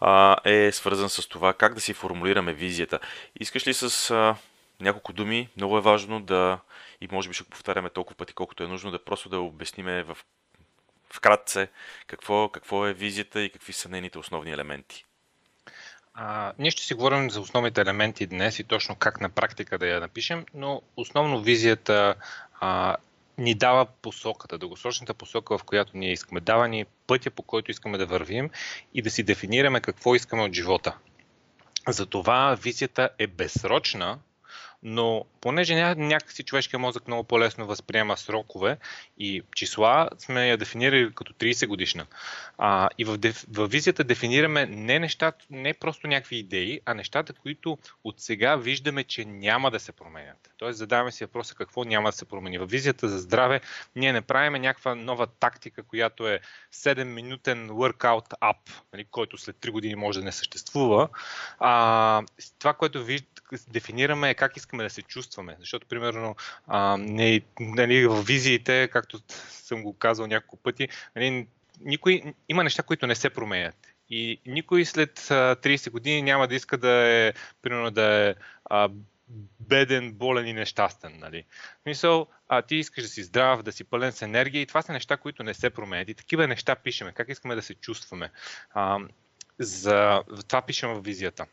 А, 0.00 0.36
е 0.44 0.72
свързан 0.72 1.08
с 1.08 1.28
това 1.28 1.54
как 1.54 1.74
да 1.74 1.80
си 1.80 1.92
формулираме 1.92 2.52
визията. 2.52 3.00
Искаш 3.40 3.66
ли 3.66 3.74
с 3.74 4.10
а, 4.10 4.36
няколко 4.80 5.12
думи, 5.12 5.48
много 5.56 5.78
е 5.78 5.80
важно 5.80 6.20
да, 6.20 6.58
и 7.00 7.08
може 7.12 7.28
би 7.28 7.34
ще 7.34 7.44
повтаряме 7.44 7.90
толкова 7.90 8.16
пъти, 8.16 8.32
колкото 8.32 8.64
е 8.64 8.66
нужно, 8.66 8.90
да 8.90 9.04
просто 9.04 9.28
да 9.28 9.40
обясниме 9.40 10.02
в 10.02 10.18
вкратце 11.12 11.68
какво, 12.06 12.48
какво 12.48 12.86
е 12.86 12.92
визията 12.92 13.42
и 13.42 13.50
какви 13.50 13.72
са 13.72 13.88
нейните 13.88 14.18
основни 14.18 14.52
елементи. 14.52 15.04
А, 16.14 16.52
ние 16.58 16.70
ще 16.70 16.82
си 16.82 16.94
говорим 16.94 17.30
за 17.30 17.40
основните 17.40 17.80
елементи 17.80 18.26
днес 18.26 18.58
и 18.58 18.64
точно 18.64 18.96
как 18.96 19.20
на 19.20 19.30
практика 19.30 19.78
да 19.78 19.86
я 19.86 20.00
напишем, 20.00 20.46
но 20.54 20.82
основно 20.96 21.40
визията 21.40 22.14
а, 22.60 22.96
ни 23.38 23.54
дава 23.54 23.86
посоката, 23.86 24.58
дългосрочната 24.58 25.14
посока, 25.14 25.58
в 25.58 25.64
която 25.64 25.96
ние 25.96 26.12
искаме. 26.12 26.40
Дава 26.40 26.68
ни 26.68 26.84
пътя, 27.06 27.30
по 27.30 27.42
който 27.42 27.70
искаме 27.70 27.98
да 27.98 28.06
вървим 28.06 28.50
и 28.94 29.02
да 29.02 29.10
си 29.10 29.22
дефинираме 29.22 29.80
какво 29.80 30.14
искаме 30.14 30.42
от 30.42 30.52
живота. 30.52 30.96
Затова 31.88 32.54
визията 32.62 33.10
е 33.18 33.26
безсрочна, 33.26 34.18
но 34.82 35.24
понеже 35.40 35.74
ня- 35.74 35.94
някакси 35.96 36.42
човешкия 36.42 36.78
мозък 36.78 37.06
много 37.06 37.24
по-лесно 37.24 37.66
възприема 37.66 38.16
срокове 38.16 38.78
и 39.18 39.42
числа, 39.56 40.08
сме 40.18 40.48
я 40.48 40.56
дефинирали 40.56 41.14
като 41.14 41.32
30 41.32 41.66
годишна. 41.66 42.06
А, 42.58 42.88
и 42.98 43.04
в, 43.04 43.18
деф, 43.18 43.46
в 43.52 43.66
визията 43.66 44.04
дефинираме 44.04 44.66
не 44.66 44.98
нещата, 44.98 45.44
не 45.50 45.74
просто 45.74 46.06
някакви 46.06 46.36
идеи, 46.36 46.80
а 46.84 46.94
нещата, 46.94 47.32
които 47.32 47.78
от 48.04 48.20
сега 48.20 48.56
виждаме, 48.56 49.04
че 49.04 49.24
няма 49.24 49.70
да 49.70 49.80
се 49.80 49.92
променят. 49.92 50.50
Тоест 50.56 50.78
задаваме 50.78 51.12
си 51.12 51.24
въпроса 51.24 51.54
какво 51.54 51.84
няма 51.84 52.08
да 52.08 52.16
се 52.16 52.24
промени. 52.24 52.58
В 52.58 52.66
визията 52.66 53.08
за 53.08 53.18
здраве 53.18 53.60
ние 53.96 54.12
не 54.12 54.20
правиме 54.20 54.58
някаква 54.58 54.94
нова 54.94 55.26
тактика, 55.26 55.82
която 55.82 56.28
е 56.28 56.40
7-минутен 56.74 57.68
workout 57.68 58.34
ап, 58.40 58.70
нали, 58.92 59.04
който 59.04 59.38
след 59.38 59.56
3 59.56 59.70
години 59.70 59.94
може 59.94 60.18
да 60.18 60.24
не 60.24 60.32
съществува. 60.32 61.08
А, 61.58 62.22
това, 62.58 62.74
което 62.74 63.04
виж, 63.04 63.22
дефинираме 63.68 64.30
е 64.30 64.34
как 64.34 64.56
искаме 64.56 64.82
да 64.82 64.90
се 64.90 65.02
чувстваме. 65.02 65.56
Защото, 65.60 65.86
примерно, 65.86 66.36
а, 66.66 66.96
не, 66.96 67.40
нали, 67.60 68.06
в 68.06 68.22
визиите, 68.22 68.88
както 68.92 69.20
съм 69.48 69.82
го 69.82 69.92
казал 69.98 70.26
няколко 70.26 70.56
пъти, 70.56 70.88
нали, 71.16 71.46
никой, 71.80 72.22
има 72.48 72.64
неща, 72.64 72.82
които 72.82 73.06
не 73.06 73.14
се 73.14 73.30
променят. 73.30 73.76
И 74.10 74.40
никой 74.46 74.84
след 74.84 75.20
30 75.20 75.90
години 75.90 76.22
няма 76.22 76.48
да 76.48 76.54
иска 76.54 76.78
да 76.78 76.90
е, 76.90 77.32
примерно, 77.62 77.90
да 77.90 78.28
е 78.28 78.34
а, 78.64 78.88
беден, 79.60 80.12
болен 80.12 80.46
и 80.46 80.52
нещастен. 80.52 81.18
Нали? 81.18 81.44
Мисъл, 81.86 82.26
а 82.48 82.62
ти 82.62 82.76
искаш 82.76 83.04
да 83.04 83.08
си 83.10 83.22
здрав, 83.22 83.62
да 83.62 83.72
си 83.72 83.84
пълен 83.84 84.12
с 84.12 84.22
енергия 84.22 84.62
и 84.62 84.66
това 84.66 84.82
са 84.82 84.92
неща, 84.92 85.16
които 85.16 85.42
не 85.42 85.54
се 85.54 85.70
променят. 85.70 86.08
И 86.08 86.14
такива 86.14 86.46
неща 86.46 86.74
пишеме. 86.74 87.12
Как 87.12 87.28
искаме 87.28 87.54
да 87.54 87.62
се 87.62 87.74
чувстваме. 87.74 88.30
А, 88.70 88.98
за 89.58 90.22
това 90.48 90.62
пишем 90.62 90.90
в 90.90 91.00
визията. 91.00 91.46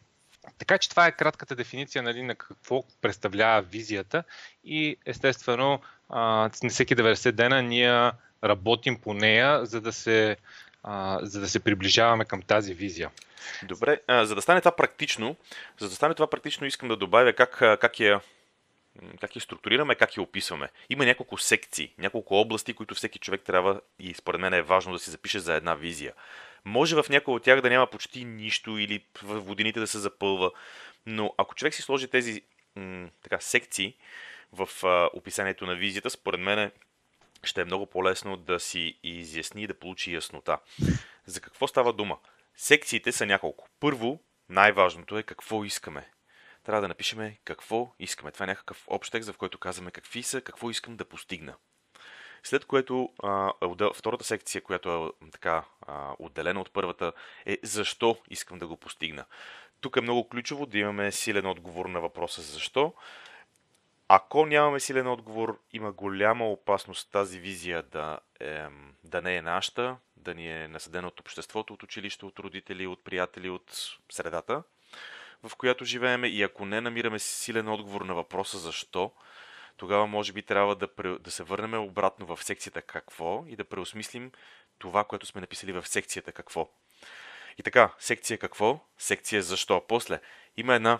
Така 0.58 0.78
че 0.78 0.90
това 0.90 1.08
е 1.08 1.12
кратката 1.12 1.56
дефиниция 1.56 2.04
нали, 2.04 2.24
на 2.24 2.36
какво 2.36 2.84
представлява 3.02 3.62
визията 3.62 4.24
и 4.64 4.98
естествено 5.06 5.82
на 6.10 6.50
всеки 6.70 6.96
90 6.96 7.32
дена 7.32 7.64
ние 7.64 8.12
работим 8.44 9.00
по 9.00 9.14
нея, 9.14 9.66
за 9.66 9.82
да 9.82 9.94
се, 9.94 10.38
а, 10.84 11.20
за 11.22 11.40
да 11.40 11.50
се 11.50 11.60
приближаваме 11.60 12.26
към 12.26 12.42
тази 12.42 12.74
визия. 12.74 13.12
Добре, 13.64 14.00
а, 14.08 14.26
за 14.26 14.36
да 14.36 14.42
стане 14.42 14.62
това 14.62 14.76
практично, 14.76 15.36
за 15.80 15.90
да 15.90 15.96
стане 15.96 16.14
това 16.14 16.30
практично 16.30 16.68
искам 16.68 16.90
да 16.90 16.98
добавя 16.98 17.34
как, 17.34 17.58
как 17.58 18.00
я 18.00 18.22
как 19.22 19.36
я 19.36 19.42
структурираме, 19.42 19.96
как 19.96 20.18
я 20.18 20.24
описваме. 20.24 20.70
Има 20.90 21.06
няколко 21.06 21.38
секции, 21.38 21.94
няколко 21.98 22.36
области, 22.36 22.74
които 22.74 22.96
всеки 22.96 23.20
човек 23.20 23.42
трябва 23.42 23.82
и 24.00 24.14
според 24.14 24.42
мен 24.42 24.54
е 24.54 24.62
важно 24.62 24.94
да 24.94 25.00
си 25.00 25.10
запише 25.10 25.40
за 25.40 25.54
една 25.54 25.76
визия. 25.76 26.14
Може 26.68 26.96
в 26.96 27.06
някои 27.10 27.34
от 27.34 27.44
тях 27.44 27.62
да 27.62 27.70
няма 27.70 27.88
почти 27.88 28.26
нищо 28.26 28.78
или 28.78 29.06
в 29.24 29.40
водините 29.40 29.80
да 29.80 29.88
се 29.88 30.00
запълва, 30.00 30.52
но 31.06 31.34
ако 31.38 31.56
човек 31.56 31.74
си 31.74 31.82
сложи 31.82 32.08
тези 32.08 32.42
м- 32.76 33.10
така, 33.22 33.40
секции 33.40 33.96
в 34.52 34.70
а, 34.84 35.10
описанието 35.14 35.66
на 35.66 35.76
визията, 35.76 36.10
според 36.10 36.40
мен 36.40 36.72
ще 37.44 37.62
е 37.62 37.66
много 37.66 37.86
по-лесно 37.86 38.38
да 38.38 38.60
си 38.60 39.00
изясни 39.04 39.64
и 39.64 39.68
да 39.68 39.80
получи 39.80 40.14
яснота. 40.14 40.58
За 41.26 41.42
какво 41.42 41.68
става 41.68 41.94
дума? 41.94 42.18
Секциите 42.56 43.12
са 43.12 43.26
няколко. 43.26 43.70
Първо, 43.80 44.20
най-важното 44.50 45.18
е 45.18 45.24
какво 45.24 45.64
искаме. 45.64 46.10
Трябва 46.64 46.82
да 46.82 46.88
напишеме 46.88 47.38
какво 47.46 47.96
искаме. 48.00 48.32
Това 48.32 48.44
е 48.44 48.48
някакъв 48.48 48.84
общ 48.88 49.12
текст, 49.12 49.30
в 49.30 49.38
който 49.38 49.58
казваме 49.58 49.92
какви 49.92 50.24
са, 50.24 50.42
какво 50.42 50.70
искам 50.70 50.96
да 50.96 51.06
постигна. 51.06 51.56
След 52.44 52.66
което 52.66 53.10
а, 53.24 53.54
втората 53.94 54.24
секция, 54.24 54.62
която 54.62 55.14
е 55.24 55.30
така 55.32 55.64
а, 55.82 56.14
отделена 56.20 56.62
от 56.62 56.72
първата, 56.72 57.14
е 57.46 57.58
защо 57.64 58.18
искам 58.30 58.60
да 58.60 58.68
го 58.68 58.78
постигна. 58.78 59.26
Тук 59.82 59.98
е 59.98 60.02
много 60.02 60.30
ключово 60.30 60.66
да 60.66 60.78
имаме 60.78 61.12
силен 61.12 61.46
отговор 61.46 61.86
на 61.86 62.02
въпроса 62.02 62.42
защо. 62.42 62.94
Ако 64.08 64.46
нямаме 64.46 64.80
силен 64.80 65.08
отговор, 65.08 65.60
има 65.74 65.92
голяма 65.92 66.46
опасност 66.46 67.12
тази 67.12 67.40
визия 67.40 67.84
да, 67.84 68.20
е, 68.40 68.66
да 69.04 69.22
не 69.22 69.36
е 69.36 69.42
нашата, 69.42 69.98
да 70.18 70.34
ни 70.34 70.64
е 70.64 70.68
насъдена 70.68 71.08
от 71.08 71.20
обществото, 71.20 71.74
от 71.74 71.84
училище, 71.84 72.26
от 72.26 72.40
родители, 72.40 72.88
от 72.88 73.04
приятели, 73.04 73.50
от 73.50 73.98
средата, 74.12 74.64
в 75.44 75.56
която 75.56 75.86
живееме. 75.86 76.28
И 76.28 76.44
ако 76.44 76.66
не 76.66 76.82
намираме 76.82 77.20
силен 77.20 77.68
отговор 77.68 78.02
на 78.02 78.14
въпроса 78.14 78.58
защо, 78.58 79.12
тогава 79.78 80.08
може 80.08 80.34
би 80.34 80.42
трябва 80.42 80.76
да, 80.76 80.88
да 81.20 81.32
се 81.32 81.44
върнем 81.44 81.74
обратно 81.74 82.26
в 82.26 82.44
секцията 82.44 82.82
какво 82.82 83.46
и 83.48 83.56
да 83.56 83.64
преосмислим 83.64 84.32
това, 84.80 85.04
което 85.04 85.26
сме 85.26 85.42
написали 85.42 85.72
в 85.72 85.88
секцията 85.88 86.32
какво. 86.32 86.70
И 87.58 87.64
така, 87.64 87.94
секция 88.00 88.38
какво, 88.38 88.80
секция 88.98 89.42
защо. 89.42 89.84
После 89.88 90.20
има 90.58 90.76
една 90.76 91.00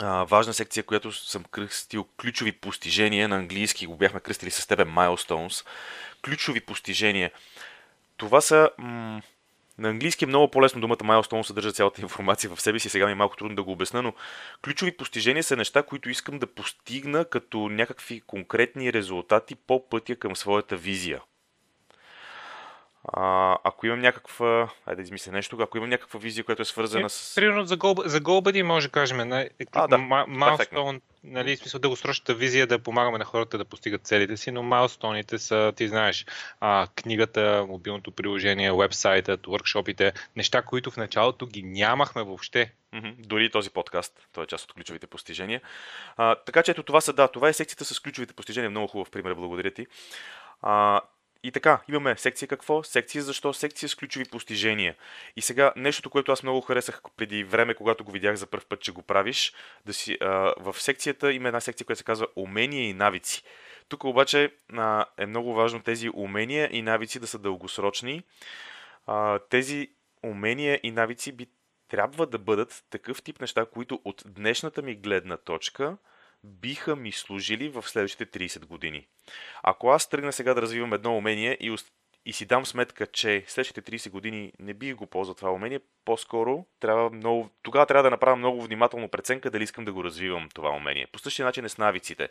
а, 0.00 0.24
важна 0.24 0.54
секция, 0.54 0.82
която 0.84 1.12
съм 1.12 1.44
кръстил 1.44 2.04
ключови 2.20 2.52
постижения 2.52 3.28
на 3.28 3.36
английски, 3.36 3.86
го 3.86 3.96
бяхме 3.96 4.20
кръстили 4.20 4.50
с 4.50 4.66
тебе 4.66 4.84
milestones. 4.84 5.66
Ключови 6.24 6.60
постижения. 6.60 7.30
Това 8.16 8.40
са 8.40 8.70
м- 8.78 9.22
на 9.78 9.88
английски 9.88 10.24
е 10.24 10.26
много 10.26 10.50
по-лесно 10.50 10.80
думата 10.80 10.96
milestone 10.96 11.42
съдържа 11.42 11.72
цялата 11.72 12.00
информация 12.02 12.50
в 12.50 12.60
себе 12.60 12.78
си, 12.78 12.88
сега 12.88 13.06
ми 13.06 13.12
е 13.12 13.14
малко 13.14 13.36
трудно 13.36 13.56
да 13.56 13.62
го 13.62 13.72
обясна, 13.72 14.02
но 14.02 14.12
ключови 14.64 14.96
постижения 14.96 15.42
са 15.44 15.56
неща, 15.56 15.82
които 15.82 16.10
искам 16.10 16.38
да 16.38 16.46
постигна 16.46 17.24
като 17.24 17.58
някакви 17.58 18.20
конкретни 18.20 18.92
резултати 18.92 19.54
по 19.54 19.88
пътя 19.88 20.16
към 20.16 20.36
своята 20.36 20.76
визия. 20.76 21.20
А, 23.12 23.56
ако 23.64 23.86
имам 23.86 24.00
някаква, 24.00 24.68
айде 24.86 25.02
да 25.02 25.02
измисля 25.02 25.32
нещо, 25.32 25.56
ако 25.60 25.76
имам 25.76 25.90
някаква 25.90 26.20
визия, 26.20 26.44
която 26.44 26.62
е 26.62 26.64
свързана 26.64 27.06
е, 27.06 27.08
с... 27.08 27.34
Примерно 27.34 27.64
за, 27.64 27.76
гол, 27.76 27.94
за 28.04 28.20
GoBuddy 28.20 28.62
може 28.62 28.86
да 28.86 28.92
кажем, 28.92 29.28
на, 29.28 29.48
а, 29.72 29.86
да, 29.86 29.96
milestone, 29.96 31.00
нали, 31.24 31.56
смисъл 31.56 31.80
дългосрочната 31.80 32.34
визия 32.34 32.66
да 32.66 32.78
помагаме 32.78 33.18
на 33.18 33.24
хората 33.24 33.58
да 33.58 33.64
постигат 33.64 34.06
целите 34.06 34.36
си, 34.36 34.50
но 34.50 34.62
майлстоните 34.62 35.38
са, 35.38 35.72
ти 35.76 35.88
знаеш, 35.88 36.26
а, 36.60 36.86
книгата, 36.94 37.66
мобилното 37.68 38.10
приложение, 38.10 38.72
вебсайтът, 38.72 39.46
workshopите, 39.46 40.12
неща, 40.36 40.62
които 40.62 40.90
в 40.90 40.96
началото 40.96 41.46
ги 41.46 41.62
нямахме 41.62 42.22
въобще. 42.22 42.72
Mm-hmm. 42.94 43.14
Дори 43.18 43.50
този 43.50 43.70
подкаст, 43.70 44.28
той 44.32 44.44
е 44.44 44.46
част 44.46 44.64
от 44.64 44.72
ключовите 44.72 45.06
постижения. 45.06 45.60
А, 46.16 46.34
така 46.34 46.62
че 46.62 46.70
ето 46.70 46.82
това 46.82 47.00
са, 47.00 47.12
да, 47.12 47.28
това 47.28 47.48
е 47.48 47.52
секцията 47.52 47.84
с 47.84 48.00
ключовите 48.00 48.34
постижения. 48.34 48.70
Много 48.70 48.88
хубав 48.88 49.10
пример, 49.10 49.34
благодаря 49.34 49.70
ти. 49.70 49.86
А, 50.62 51.00
и 51.44 51.52
така, 51.52 51.80
имаме 51.88 52.16
секция 52.16 52.48
какво, 52.48 52.82
секция 52.82 53.22
защо, 53.22 53.52
секция 53.52 53.88
с 53.88 53.94
ключови 53.94 54.24
постижения. 54.24 54.94
И 55.36 55.42
сега, 55.42 55.72
нещото, 55.76 56.10
което 56.10 56.32
аз 56.32 56.42
много 56.42 56.60
харесах 56.60 57.00
преди 57.16 57.44
време, 57.44 57.74
когато 57.74 58.04
го 58.04 58.12
видях 58.12 58.36
за 58.36 58.46
първ 58.46 58.64
път, 58.68 58.80
че 58.80 58.92
го 58.92 59.02
правиш, 59.02 59.52
да 59.86 59.92
си, 59.92 60.18
а, 60.20 60.54
в 60.58 60.80
секцията 60.80 61.32
има 61.32 61.48
една 61.48 61.60
секция, 61.60 61.86
която 61.86 61.98
се 61.98 62.04
казва 62.04 62.26
умения 62.36 62.88
и 62.88 62.94
навици. 62.94 63.42
Тук 63.88 64.04
обаче 64.04 64.54
а, 64.72 65.04
е 65.18 65.26
много 65.26 65.54
важно 65.54 65.82
тези 65.82 66.10
умения 66.14 66.68
и 66.72 66.82
навици 66.82 67.20
да 67.20 67.26
са 67.26 67.38
дългосрочни. 67.38 68.22
А, 69.06 69.38
тези 69.38 69.90
умения 70.22 70.80
и 70.82 70.90
навици 70.90 71.32
би 71.32 71.46
трябва 71.88 72.26
да 72.26 72.38
бъдат 72.38 72.84
такъв 72.90 73.22
тип 73.22 73.40
неща, 73.40 73.66
които 73.66 74.00
от 74.04 74.22
днешната 74.26 74.82
ми 74.82 74.94
гледна 74.94 75.36
точка– 75.36 75.96
биха 76.44 76.96
ми 76.96 77.12
служили 77.12 77.68
в 77.68 77.82
следващите 77.82 78.48
30 78.48 78.66
години. 78.66 79.06
Ако 79.62 79.88
аз 79.88 80.08
тръгна 80.08 80.32
сега 80.32 80.54
да 80.54 80.62
развивам 80.62 80.92
едно 80.92 81.16
умение 81.16 81.56
и, 81.60 81.76
и 82.26 82.32
си 82.32 82.46
дам 82.46 82.66
сметка, 82.66 83.06
че 83.06 83.44
следващите 83.46 83.82
30 83.82 84.10
години 84.10 84.52
не 84.58 84.74
бих 84.74 84.94
го 84.94 85.06
ползвал 85.06 85.34
това 85.34 85.52
умение, 85.52 85.80
по-скоро 86.04 86.66
трябва 86.80 87.10
много, 87.10 87.50
тогава 87.62 87.86
трябва 87.86 88.02
да 88.02 88.10
направя 88.10 88.36
много 88.36 88.62
внимателно 88.62 89.08
преценка 89.08 89.50
дали 89.50 89.64
искам 89.64 89.84
да 89.84 89.92
го 89.92 90.04
развивам 90.04 90.48
това 90.54 90.70
умение. 90.70 91.06
По 91.12 91.18
същия 91.18 91.46
начин 91.46 91.64
е 91.64 91.68
с 91.68 91.78
навиците. 91.78 92.28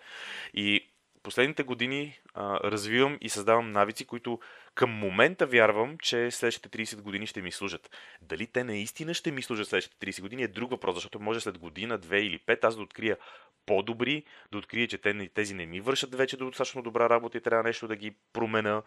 И 0.54 0.93
последните 1.24 1.64
години 1.64 2.20
а, 2.34 2.60
развивам 2.60 3.18
и 3.22 3.30
създавам 3.30 3.72
навици, 3.72 4.06
които 4.06 4.40
към 4.76 4.90
момента 4.90 5.46
вярвам, 5.46 5.98
че 5.98 6.32
следващите 6.32 6.86
30 6.86 7.02
години 7.02 7.28
ще 7.28 7.42
ми 7.42 7.52
служат. 7.52 7.90
Дали 8.22 8.48
те 8.48 8.64
наистина 8.64 9.14
ще 9.14 9.32
ми 9.32 9.42
служат 9.42 9.68
следващите 9.68 10.12
30 10.12 10.22
години 10.22 10.44
е 10.44 10.48
друг 10.48 10.72
въпрос, 10.72 10.96
защото 10.96 11.20
може 11.20 11.40
след 11.40 11.58
година, 11.58 11.98
две 11.98 12.20
или 12.20 12.40
пет 12.40 12.64
аз 12.64 12.76
да 12.76 12.82
открия 12.82 13.18
по-добри, 13.66 14.24
да 14.52 14.58
открия, 14.58 14.88
че 14.88 14.98
тези 15.34 15.54
не 15.54 15.66
ми 15.66 15.82
вършат 15.82 16.16
вече 16.16 16.38
достатъчно 16.38 16.82
добра 16.82 17.10
работа 17.10 17.38
и 17.38 17.42
трябва 17.42 17.64
нещо 17.64 17.88
да 17.88 17.96
ги 17.96 18.16
промена. 18.34 18.84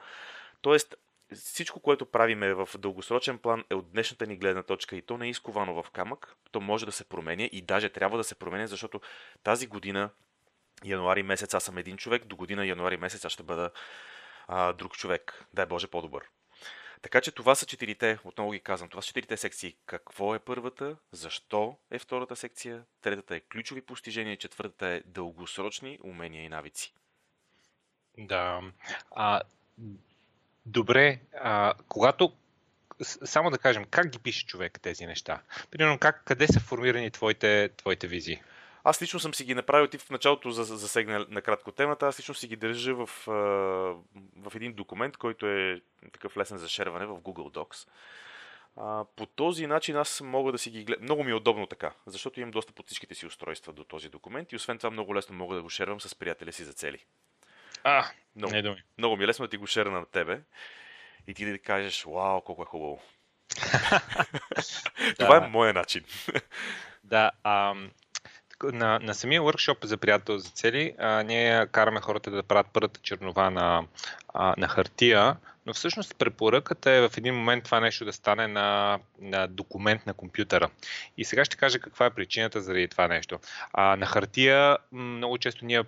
Тоест, 0.60 0.94
всичко, 1.34 1.80
което 1.80 2.06
правиме 2.06 2.54
в 2.54 2.68
дългосрочен 2.78 3.38
план 3.38 3.64
е 3.70 3.74
от 3.74 3.92
днешната 3.92 4.26
ни 4.26 4.36
гледна 4.36 4.62
точка 4.62 4.96
и 4.96 5.02
то 5.02 5.18
не 5.18 5.26
е 5.26 5.30
изковано 5.30 5.82
в 5.82 5.90
камък, 5.90 6.36
то 6.52 6.60
може 6.60 6.86
да 6.86 6.92
се 6.92 7.04
променя 7.04 7.44
и 7.52 7.62
даже 7.62 7.88
трябва 7.88 8.18
да 8.18 8.24
се 8.24 8.34
променя, 8.34 8.66
защото 8.66 9.00
тази 9.42 9.66
година, 9.66 10.10
януари 10.84 11.22
месец, 11.22 11.54
аз 11.54 11.64
съм 11.64 11.78
един 11.78 11.96
човек, 11.96 12.24
до 12.24 12.36
година 12.36 12.66
януари 12.66 12.96
месец 12.96 13.24
аз 13.24 13.32
ще 13.32 13.42
бъда 13.42 13.70
а, 14.48 14.72
друг 14.72 14.92
човек. 14.92 15.44
Дай 15.52 15.66
Боже 15.66 15.86
по-добър. 15.86 16.24
Така 17.02 17.20
че 17.20 17.32
това 17.32 17.54
са 17.54 17.66
четирите, 17.66 18.18
отново 18.24 18.50
ги 18.50 18.60
казвам, 18.60 18.88
това 18.88 19.02
са 19.02 19.06
четирите 19.06 19.36
секции. 19.36 19.76
Какво 19.86 20.34
е 20.34 20.38
първата, 20.38 20.96
защо 21.12 21.76
е 21.90 21.98
втората 21.98 22.36
секция, 22.36 22.82
третата 23.02 23.36
е 23.36 23.40
ключови 23.40 23.80
постижения, 23.80 24.36
четвъртата 24.36 24.86
е 24.86 25.02
дългосрочни 25.06 25.98
умения 26.02 26.44
и 26.44 26.48
навици. 26.48 26.94
Да. 28.18 28.60
А, 29.10 29.40
добре, 30.66 31.20
а, 31.40 31.74
когато 31.88 32.32
само 33.04 33.50
да 33.50 33.58
кажем, 33.58 33.84
как 33.90 34.08
ги 34.08 34.18
пише 34.18 34.46
човек 34.46 34.80
тези 34.82 35.06
неща? 35.06 35.42
Примерно, 35.70 35.98
как, 35.98 36.24
къде 36.24 36.46
са 36.46 36.60
формирани 36.60 37.10
твоите, 37.10 37.70
твоите 37.76 38.06
визии? 38.06 38.42
Аз 38.88 39.02
лично 39.02 39.20
съм 39.20 39.34
си 39.34 39.44
ги 39.44 39.54
направил, 39.54 39.86
ти 39.86 39.98
в 39.98 40.10
началото 40.10 40.50
засегна 40.50 41.26
накратко 41.28 41.72
темата, 41.72 42.06
аз 42.06 42.18
лично 42.18 42.34
си 42.34 42.48
ги 42.48 42.56
държа 42.56 42.94
в, 42.94 43.06
в 44.36 44.54
един 44.54 44.72
документ, 44.72 45.16
който 45.16 45.46
е 45.46 45.80
такъв 46.12 46.36
лесен 46.36 46.58
за 46.58 46.68
шерване 46.68 47.06
в 47.06 47.20
Google 47.20 47.54
Docs. 47.54 47.88
А, 48.76 49.04
по 49.16 49.26
този 49.26 49.66
начин 49.66 49.96
аз 49.96 50.20
мога 50.20 50.52
да 50.52 50.58
си 50.58 50.70
ги 50.70 50.84
гледам. 50.84 51.04
Много 51.04 51.24
ми 51.24 51.30
е 51.30 51.34
удобно 51.34 51.66
така, 51.66 51.92
защото 52.06 52.40
имам 52.40 52.50
доста 52.50 52.72
под 52.72 52.86
всичките 52.86 53.14
си 53.14 53.26
устройства 53.26 53.72
до 53.72 53.84
този 53.84 54.08
документ 54.08 54.52
и 54.52 54.56
освен 54.56 54.78
това 54.78 54.90
много 54.90 55.14
лесно 55.14 55.36
мога 55.36 55.56
да 55.56 55.62
го 55.62 55.70
шервам 55.70 56.00
с 56.00 56.14
приятеля 56.14 56.52
си 56.52 56.64
за 56.64 56.72
цели. 56.72 57.04
А, 57.84 58.04
много, 58.36 58.52
не 58.52 58.62
думи. 58.62 58.82
Много 58.98 59.16
ми 59.16 59.24
е 59.24 59.26
лесно 59.26 59.44
да 59.44 59.50
ти 59.50 59.56
го 59.56 59.66
шерна 59.66 60.00
на 60.00 60.06
тебе 60.06 60.40
и 61.26 61.34
ти 61.34 61.44
да 61.44 61.58
кажеш, 61.58 62.04
вау, 62.04 62.40
колко 62.40 62.62
е 62.62 62.66
хубаво. 62.66 63.02
Това 65.18 65.36
е 65.36 65.48
моя 65.48 65.72
начин. 65.72 66.04
да, 67.04 67.30
ам, 67.44 67.90
на, 68.62 68.98
на 68.98 69.14
самия 69.14 69.42
workshop 69.42 69.84
за 69.84 69.96
приятел 69.96 70.38
за 70.38 70.50
цели, 70.50 70.94
а, 70.98 71.22
ние 71.22 71.66
караме 71.66 72.00
хората 72.00 72.30
да 72.30 72.42
правят 72.42 72.66
първата 72.72 73.00
чернова 73.00 73.50
на, 73.50 73.84
а, 74.34 74.54
на 74.58 74.68
хартия, 74.68 75.36
но 75.66 75.74
всъщност 75.74 76.16
препоръката 76.18 76.90
е 76.90 77.08
в 77.08 77.16
един 77.16 77.34
момент 77.34 77.64
това 77.64 77.80
нещо 77.80 78.04
да 78.04 78.12
стане 78.12 78.46
на, 78.46 78.98
на 79.20 79.46
документ 79.46 80.06
на 80.06 80.14
компютъра. 80.14 80.70
И 81.16 81.24
сега 81.24 81.44
ще 81.44 81.56
кажа 81.56 81.78
каква 81.78 82.06
е 82.06 82.14
причината 82.14 82.60
заради 82.60 82.88
това 82.88 83.08
нещо. 83.08 83.38
А, 83.72 83.96
на 83.96 84.06
хартия 84.06 84.76
много 84.92 85.38
често 85.38 85.64
ние 85.64 85.82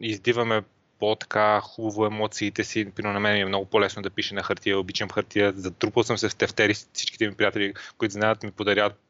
издиваме 0.00 0.62
по-така 0.98 1.60
хубаво 1.60 2.06
емоциите 2.06 2.64
си. 2.64 2.90
Примерно 2.94 3.14
на 3.14 3.20
мен 3.20 3.36
е 3.36 3.44
много 3.44 3.66
по-лесно 3.66 4.02
да 4.02 4.10
пише 4.10 4.34
на 4.34 4.42
хартия, 4.42 4.78
обичам 4.78 5.10
хартия, 5.10 5.52
затрупал 5.52 6.02
съм 6.02 6.18
се 6.18 6.28
в 6.28 6.36
тефтери, 6.36 6.74
всичките 6.74 7.28
ми 7.28 7.34
приятели, 7.34 7.74
които 7.98 8.12
знаят, 8.12 8.42
ми 8.42 8.50
подарят 8.50 9.05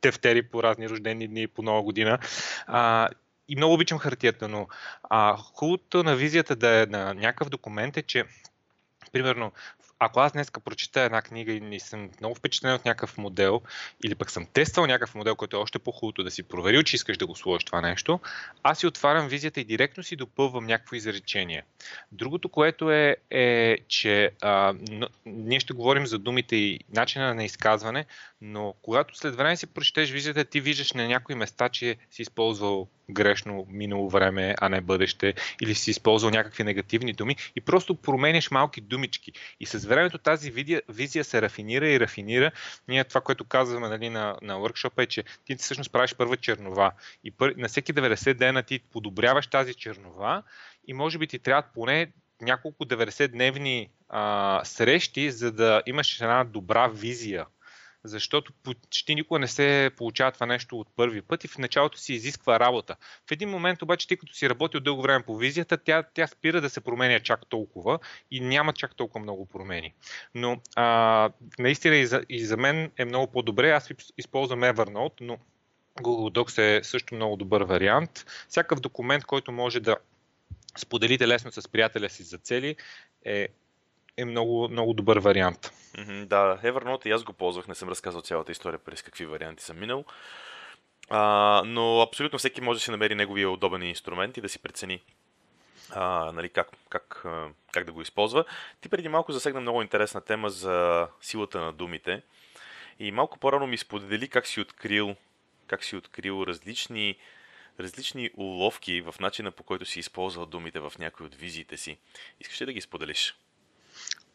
тефтери 0.00 0.42
по 0.42 0.62
разни 0.62 0.88
рождени 0.88 1.28
дни, 1.28 1.46
по 1.46 1.62
нова 1.62 1.82
година. 1.82 2.18
А, 2.66 3.08
и 3.48 3.56
много 3.56 3.74
обичам 3.74 3.98
хартията, 3.98 4.48
но 4.48 4.68
а, 5.02 5.36
хубавото 5.36 6.02
на 6.02 6.16
визията 6.16 6.56
да 6.56 6.82
е 6.82 6.86
на 6.86 7.14
някакъв 7.14 7.48
документ 7.48 7.96
е, 7.96 8.02
че 8.02 8.24
примерно 9.12 9.52
ако 9.98 10.20
аз 10.20 10.32
днес 10.32 10.50
прочита 10.64 11.00
една 11.00 11.22
книга 11.22 11.52
и 11.52 11.60
не 11.60 11.80
съм 11.80 12.10
много 12.20 12.34
впечатлен 12.34 12.74
от 12.74 12.84
някакъв 12.84 13.18
модел, 13.18 13.60
или 14.04 14.14
пък 14.14 14.30
съм 14.30 14.46
тествал 14.52 14.86
някакъв 14.86 15.14
модел, 15.14 15.36
който 15.36 15.56
е 15.56 15.60
още 15.60 15.78
по-хубавото 15.78 16.24
да 16.24 16.30
си 16.30 16.42
проверил, 16.42 16.82
че 16.82 16.96
искаш 16.96 17.16
да 17.16 17.26
го 17.26 17.36
сложиш 17.36 17.64
това 17.64 17.80
нещо, 17.80 18.20
аз 18.62 18.78
си 18.78 18.86
отварям 18.86 19.28
визията 19.28 19.60
и 19.60 19.64
директно 19.64 20.02
си 20.02 20.16
допълвам 20.16 20.66
някакво 20.66 20.96
изречение. 20.96 21.62
Другото, 22.12 22.48
което 22.48 22.90
е, 22.90 23.16
е 23.30 23.78
че 23.88 24.30
а, 24.42 24.74
но, 24.90 25.08
ние 25.26 25.60
ще 25.60 25.72
говорим 25.72 26.06
за 26.06 26.18
думите 26.18 26.56
и 26.56 26.80
начина 26.94 27.34
на 27.34 27.44
изказване, 27.44 28.06
но 28.40 28.74
когато 28.82 29.16
след 29.16 29.34
време 29.34 29.56
си 29.56 29.66
прочетеш 29.66 30.10
визията, 30.10 30.44
ти 30.44 30.60
виждаш 30.60 30.92
на 30.92 31.08
някои 31.08 31.34
места, 31.34 31.68
че 31.68 31.96
си 32.10 32.22
използвал 32.22 32.88
грешно 33.10 33.66
минало 33.70 34.10
време, 34.10 34.54
а 34.60 34.68
не 34.68 34.80
бъдеще, 34.80 35.34
или 35.62 35.74
си 35.74 35.90
използвал 35.90 36.30
някакви 36.30 36.64
негативни 36.64 37.12
думи 37.12 37.36
и 37.56 37.60
просто 37.60 37.94
променяш 37.94 38.50
малки 38.50 38.80
думички. 38.80 39.32
И 39.60 39.66
с 39.66 39.84
времето 39.84 40.18
тази 40.18 40.50
визия, 40.88 41.24
се 41.24 41.42
рафинира 41.42 41.88
и 41.88 42.00
рафинира. 42.00 42.50
Ние 42.88 43.04
това, 43.04 43.20
което 43.20 43.44
казваме 43.44 43.88
нали, 43.88 44.10
на, 44.10 44.36
на 44.42 44.54
workshop 44.54 45.02
е, 45.02 45.06
че 45.06 45.24
ти 45.44 45.56
всъщност 45.56 45.92
правиш 45.92 46.14
първа 46.14 46.36
чернова 46.36 46.92
и 47.24 47.30
пър, 47.30 47.54
на 47.56 47.68
всеки 47.68 47.94
90 47.94 48.34
дена 48.34 48.62
ти 48.62 48.78
подобряваш 48.78 49.46
тази 49.46 49.74
чернова 49.74 50.42
и 50.86 50.92
може 50.92 51.18
би 51.18 51.26
ти 51.26 51.38
трябва 51.38 51.62
поне 51.74 52.12
няколко 52.40 52.84
90-дневни 52.84 53.88
а, 54.08 54.60
срещи, 54.64 55.30
за 55.30 55.52
да 55.52 55.82
имаш 55.86 56.20
една 56.20 56.44
добра 56.44 56.88
визия 56.88 57.46
защото 58.08 58.52
почти 58.62 59.14
никога 59.14 59.38
не 59.38 59.48
се 59.48 59.90
получава 59.96 60.32
това 60.32 60.46
нещо 60.46 60.80
от 60.80 60.88
първи 60.96 61.22
път 61.22 61.44
и 61.44 61.48
в 61.48 61.58
началото 61.58 61.98
си 61.98 62.14
изисква 62.14 62.60
работа. 62.60 62.96
В 63.28 63.32
един 63.32 63.48
момент 63.48 63.82
обаче, 63.82 64.08
ти 64.08 64.16
като 64.16 64.34
си 64.34 64.50
работил 64.50 64.80
дълго 64.80 65.02
време 65.02 65.24
по 65.24 65.36
визията, 65.36 65.78
тя, 65.78 66.02
тя 66.02 66.26
спира 66.26 66.60
да 66.60 66.70
се 66.70 66.80
променя 66.80 67.20
чак 67.20 67.46
толкова 67.46 67.98
и 68.30 68.40
няма 68.40 68.72
чак 68.72 68.94
толкова 68.94 69.20
много 69.20 69.46
промени. 69.46 69.94
Но 70.34 70.60
а, 70.76 71.30
наистина 71.58 71.96
и 71.96 72.06
за, 72.06 72.22
и 72.28 72.44
за 72.44 72.56
мен 72.56 72.90
е 72.96 73.04
много 73.04 73.32
по-добре. 73.32 73.70
Аз 73.70 73.90
използвам 74.18 74.60
Evernote, 74.60 75.20
но 75.20 75.38
Google 76.00 76.38
Docs 76.38 76.58
е 76.58 76.84
също 76.84 77.14
много 77.14 77.36
добър 77.36 77.62
вариант. 77.62 78.24
Всякакъв 78.48 78.80
документ, 78.80 79.24
който 79.24 79.52
може 79.52 79.80
да 79.80 79.96
споделите 80.78 81.28
лесно 81.28 81.52
с 81.52 81.68
приятеля 81.68 82.08
си 82.08 82.22
за 82.22 82.38
цели, 82.38 82.76
е 83.24 83.48
е 84.16 84.24
много, 84.24 84.68
много 84.68 84.92
добър 84.92 85.18
вариант. 85.18 85.70
Да, 86.08 86.58
Evernote 86.64 87.06
и 87.06 87.10
аз 87.10 87.24
го 87.24 87.32
ползвах, 87.32 87.68
не 87.68 87.74
съм 87.74 87.88
разказал 87.88 88.20
цялата 88.20 88.52
история 88.52 88.78
през 88.78 89.02
какви 89.02 89.26
варианти 89.26 89.64
съм 89.64 89.78
минал. 89.78 90.04
А, 91.10 91.62
но 91.66 92.00
абсолютно 92.00 92.38
всеки 92.38 92.60
може 92.60 92.76
да 92.76 92.84
си 92.84 92.90
намери 92.90 93.14
неговия 93.14 93.50
удобен 93.50 93.82
инструмент 93.82 94.36
и 94.36 94.40
да 94.40 94.48
си 94.48 94.58
прецени 94.58 95.02
а, 95.90 96.32
нали, 96.32 96.48
как, 96.48 96.68
как, 96.88 97.24
как 97.72 97.84
да 97.84 97.92
го 97.92 98.02
използва. 98.02 98.44
Ти 98.80 98.88
преди 98.88 99.08
малко 99.08 99.32
засегна 99.32 99.60
много 99.60 99.82
интересна 99.82 100.20
тема 100.20 100.50
за 100.50 101.08
силата 101.20 101.60
на 101.60 101.72
думите 101.72 102.22
и 102.98 103.12
малко 103.12 103.38
по-рано 103.38 103.66
ми 103.66 103.78
сподели 103.78 104.28
как 104.28 104.46
си 104.46 104.60
открил, 104.60 105.16
как 105.66 105.84
си 105.84 105.96
открил 105.96 106.44
различни, 106.46 107.16
различни 107.80 108.30
уловки 108.36 109.00
в 109.00 109.14
начина 109.20 109.50
по 109.50 109.62
който 109.62 109.84
си 109.84 109.98
използвал 109.98 110.46
думите 110.46 110.80
в 110.80 110.92
някои 110.98 111.26
от 111.26 111.34
визиите 111.34 111.76
си. 111.76 111.98
Искаш 112.40 112.60
ли 112.60 112.66
да 112.66 112.72
ги 112.72 112.80
споделиш? 112.80 113.34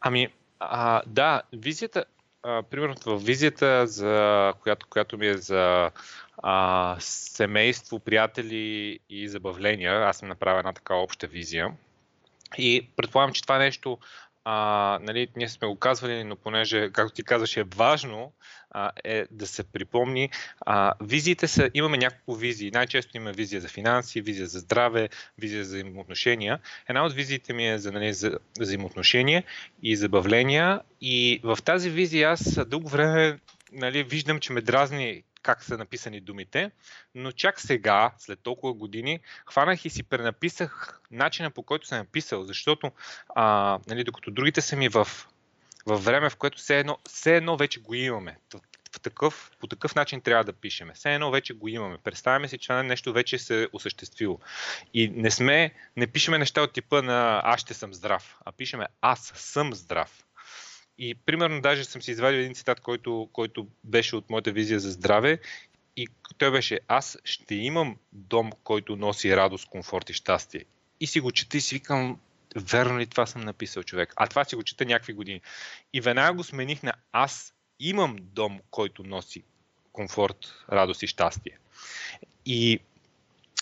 Ами, 0.01 0.27
а, 0.59 1.01
да, 1.07 1.41
визията, 1.53 2.05
а, 2.43 2.63
примерно 2.63 2.95
в 3.05 3.17
визията, 3.17 3.87
за, 3.87 4.53
която, 4.61 4.87
която 4.89 5.17
ми 5.17 5.27
е 5.27 5.37
за 5.37 5.91
а, 6.37 6.95
семейство, 6.99 7.99
приятели 7.99 8.99
и 9.09 9.29
забавления, 9.29 9.93
аз 9.93 10.17
съм 10.17 10.29
направил 10.29 10.59
една 10.59 10.73
така 10.73 10.95
обща 10.95 11.27
визия. 11.27 11.73
И 12.57 12.87
предполагам, 12.95 13.33
че 13.33 13.41
това 13.41 13.57
нещо 13.57 13.97
а, 14.45 14.99
нали, 15.01 15.27
ние 15.35 15.49
сме 15.49 15.67
го 15.67 15.75
казвали, 15.75 16.23
но 16.23 16.35
понеже, 16.35 16.89
както 16.91 17.13
ти 17.13 17.23
казваш, 17.23 17.57
е 17.57 17.63
важно 17.63 18.33
а, 18.71 18.91
е 19.03 19.25
да 19.31 19.47
се 19.47 19.63
припомни. 19.63 20.29
А, 20.61 20.93
визиите 21.01 21.47
са, 21.47 21.69
имаме 21.73 21.97
няколко 21.97 22.35
визии. 22.35 22.71
Най-често 22.71 23.17
има 23.17 23.31
визия 23.31 23.61
за 23.61 23.67
финанси, 23.67 24.21
визия 24.21 24.47
за 24.47 24.59
здраве, 24.59 25.09
визия 25.37 25.65
за 25.65 25.75
взаимоотношения. 25.75 26.59
Една 26.89 27.05
от 27.05 27.13
визиите 27.13 27.53
ми 27.53 27.69
е 27.69 27.77
за, 27.77 27.91
нали, 27.91 28.13
за 28.13 28.37
взаимоотношения 28.59 29.43
и 29.83 29.95
забавления. 29.95 30.81
И 31.01 31.39
в 31.43 31.57
тази 31.65 31.89
визия 31.89 32.29
аз 32.29 32.65
дълго 32.67 32.89
време 32.89 33.39
нали, 33.71 34.03
виждам, 34.03 34.39
че 34.39 34.53
ме 34.53 34.61
дразни 34.61 35.23
как 35.41 35.63
са 35.63 35.77
написани 35.77 36.21
думите, 36.21 36.71
но 37.15 37.31
чак 37.31 37.61
сега, 37.61 38.11
след 38.17 38.39
толкова 38.39 38.73
години, 38.73 39.19
хванах 39.45 39.85
и 39.85 39.89
си 39.89 40.03
пренаписах 40.03 41.01
начина 41.11 41.51
по 41.51 41.63
който 41.63 41.87
съм 41.87 41.97
написал, 41.97 42.43
защото 42.43 42.91
а, 43.35 43.79
нали, 43.87 44.03
докато 44.03 44.31
другите 44.31 44.61
са 44.61 44.75
ми 44.75 44.89
в, 44.89 45.07
в 45.85 45.97
време, 45.97 46.29
в 46.29 46.35
което 46.35 46.57
все 46.57 46.79
едно, 46.79 46.97
все 47.09 47.35
едно 47.35 47.57
вече 47.57 47.79
го 47.79 47.93
имаме. 47.93 48.37
В 48.95 48.99
такъв, 48.99 49.51
по 49.59 49.67
такъв 49.67 49.95
начин 49.95 50.21
трябва 50.21 50.43
да 50.43 50.53
пишеме. 50.53 50.93
Все 50.93 51.13
едно 51.13 51.31
вече 51.31 51.53
го 51.53 51.67
имаме. 51.67 51.97
Представяме 51.97 52.47
си, 52.47 52.57
че 52.57 52.73
нещо 52.73 53.13
вече 53.13 53.37
се 53.37 53.63
е 53.63 53.67
осъществило. 53.73 54.39
И 54.93 55.09
не 55.09 55.31
сме, 55.31 55.73
не 55.97 56.07
пишеме 56.07 56.37
неща 56.37 56.61
от 56.61 56.73
типа 56.73 57.01
на 57.01 57.41
аз 57.43 57.59
ще 57.59 57.73
съм 57.73 57.93
здрав, 57.93 58.37
а 58.45 58.51
пишеме 58.51 58.87
аз 59.01 59.31
съм 59.35 59.73
здрав. 59.73 60.25
И 61.01 61.15
примерно 61.15 61.61
даже 61.61 61.83
съм 61.83 62.01
си 62.01 62.11
извадил 62.11 62.37
един 62.37 62.53
цитат, 62.53 62.79
който, 62.79 63.29
който 63.33 63.67
беше 63.83 64.15
от 64.15 64.29
моята 64.29 64.51
визия 64.51 64.79
за 64.79 64.91
здраве 64.91 65.39
и 65.97 66.07
той 66.37 66.51
беше 66.51 66.79
аз 66.87 67.17
ще 67.23 67.55
имам 67.55 67.97
дом, 68.13 68.51
който 68.63 68.95
носи 68.95 69.35
радост, 69.35 69.69
комфорт 69.69 70.09
и 70.09 70.13
щастие. 70.13 70.65
И 70.99 71.07
си 71.07 71.19
го 71.19 71.31
чета 71.31 71.57
и 71.57 71.61
си 71.61 71.75
викам, 71.75 72.19
верно 72.55 72.99
ли 72.99 73.07
това 73.07 73.25
съм 73.25 73.41
написал 73.41 73.83
човек? 73.83 74.13
А 74.15 74.27
това 74.27 74.43
си 74.43 74.55
го 74.55 74.63
чета 74.63 74.85
някакви 74.85 75.13
години. 75.13 75.41
И 75.93 76.01
веднага 76.01 76.33
го 76.33 76.43
смених 76.43 76.83
на 76.83 76.93
аз 77.11 77.53
имам 77.79 78.17
дом, 78.21 78.59
който 78.71 79.03
носи 79.03 79.43
комфорт, 79.91 80.53
радост 80.71 81.03
и 81.03 81.07
щастие. 81.07 81.57
И 82.45 82.79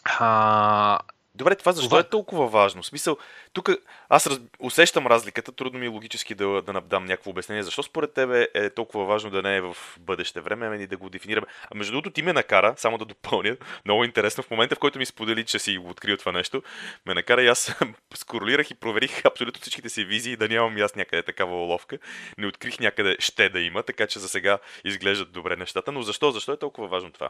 а, 0.04 0.99
Добре, 1.39 1.56
това 1.56 1.71
защо 1.71 1.89
това... 1.89 1.99
е 1.99 2.10
толкова 2.10 2.47
важно? 2.47 2.82
В 2.82 2.86
смисъл, 2.86 3.17
тук 3.54 3.69
аз 4.10 4.28
раз... 4.28 4.39
усещам 4.60 5.08
разликата, 5.08 5.52
трудно 5.52 5.80
ми 5.80 5.86
е 5.86 5.89
логически 5.89 6.36
да, 6.36 6.62
да 6.62 6.82
дам 6.82 7.06
някакво 7.06 7.30
обяснение. 7.32 7.63
Защо 7.63 7.84
според 7.84 8.13
тебе 8.13 8.47
е 8.54 8.69
толкова 8.69 9.06
важно 9.06 9.30
да 9.30 9.41
не 9.41 9.56
е 9.56 9.62
в 9.62 9.78
бъдеще 9.99 10.41
време, 10.41 10.67
ами 10.67 10.88
да 10.88 10.97
го 10.97 11.10
дефинираме? 11.10 11.47
А 11.71 11.78
между 11.78 11.91
другото, 11.91 12.10
ти 12.10 12.21
ме 12.21 12.34
накара, 12.34 12.73
само 12.78 12.97
да 12.97 13.06
допълня, 13.06 13.58
много 13.86 14.04
интересно, 14.04 14.43
в 14.43 14.52
момента 14.52 14.75
в 14.75 14.80
който 14.80 14.99
ми 14.99 15.06
сподели, 15.06 15.45
че 15.45 15.60
си 15.60 15.78
го 15.78 15.89
открил 15.89 16.17
това 16.17 16.32
нещо, 16.32 16.63
ме 17.06 17.13
накара 17.13 17.43
и 17.43 17.47
аз 17.47 17.75
скоролирах 18.15 18.71
и 18.71 18.75
проверих 18.75 19.25
абсолютно 19.25 19.62
всичките 19.62 19.89
си 19.89 20.06
визии, 20.06 20.36
да 20.36 20.47
нямам 20.47 20.78
и 20.78 20.82
аз 20.82 20.95
някъде 20.95 21.23
такава 21.23 21.63
уловка. 21.63 21.97
Не 22.38 22.47
открих 22.47 22.80
някъде 22.80 23.15
ще 23.19 23.49
да 23.49 23.60
има, 23.60 23.84
така 23.84 24.08
че 24.08 24.19
за 24.19 24.30
сега 24.30 24.60
изглеждат 24.84 25.32
добре 25.32 25.56
нещата. 25.56 25.91
Но 25.91 26.02
защо? 26.02 26.32
Защо 26.32 26.54
е 26.54 26.60
толкова 26.60 26.88
важно 26.88 27.12
това? 27.12 27.30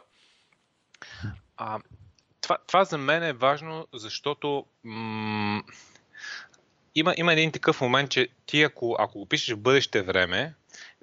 А, 1.58 1.80
това, 2.50 2.58
това 2.68 2.84
за 2.84 2.98
мен 2.98 3.24
е 3.24 3.34
важно, 3.34 3.88
защото 3.94 4.66
м- 4.84 5.64
има, 6.96 7.14
има 7.18 7.34
един 7.34 7.52
такъв 7.52 7.82
момент, 7.82 8.12
че 8.12 8.28
ти 8.46 8.64
ако, 8.64 8.96
ако 9.00 9.20
го 9.20 9.26
пишеш 9.26 9.56
в 9.56 9.60
бъдеще 9.60 10.02
време, 10.02 10.54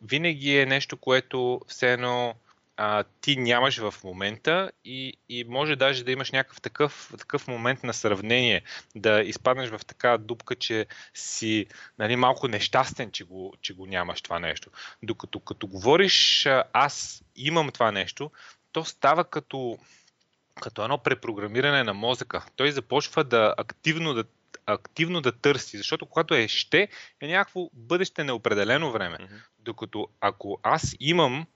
винаги 0.03 0.59
е 0.59 0.67
нещо, 0.67 0.97
което 0.97 1.61
все 1.69 1.93
едно 1.93 2.35
а, 2.77 3.05
ти 3.21 3.37
нямаш 3.37 3.79
в 3.79 3.95
момента 4.05 4.71
и, 4.85 5.13
и 5.29 5.45
може 5.45 5.77
даже 5.77 6.05
да 6.05 6.13
имаш 6.13 6.31
някакъв 6.31 6.61
такъв, 6.61 7.13
такъв 7.19 7.49
момент 7.49 7.83
на 7.83 7.95
сравнение, 7.95 8.63
да 8.95 9.21
изпаднеш 9.21 9.71
в 9.71 9.81
така 9.87 10.19
дупка, 10.19 10.55
че 10.55 10.87
си 11.15 11.67
нали, 11.99 12.17
малко 12.17 12.49
нещастен, 12.49 13.11
че 13.11 13.25
го, 13.25 13.55
че 13.61 13.75
го 13.75 13.87
нямаш 13.87 14.23
това 14.23 14.39
нещо. 14.39 14.71
Докато 15.03 15.41
като 15.41 15.67
говориш 15.67 16.49
аз 16.73 17.25
имам 17.37 17.71
това 17.71 17.93
нещо, 17.93 18.31
то 18.73 18.85
става 18.85 19.25
като, 19.25 19.79
като 20.61 20.83
едно 20.83 20.99
препрограмиране 20.99 21.83
на 21.83 21.95
мозъка. 21.95 22.45
Той 22.57 22.71
започва 22.71 23.25
да 23.25 23.55
активно 23.59 24.15
да 24.15 24.25
активно 24.67 25.21
да 25.21 25.33
търси, 25.33 25.77
защото 25.77 26.07
когато 26.07 26.35
е 26.35 26.49
ще, 26.49 26.89
е 27.21 27.27
някакво 27.27 27.71
бъдеще 27.73 28.25
неопределено 28.25 28.93
време. 28.93 29.17
Mm-hmm. 29.17 29.41
Докато 29.59 30.09
ако 30.21 30.61
аз 30.63 30.97
имам, 31.01 31.47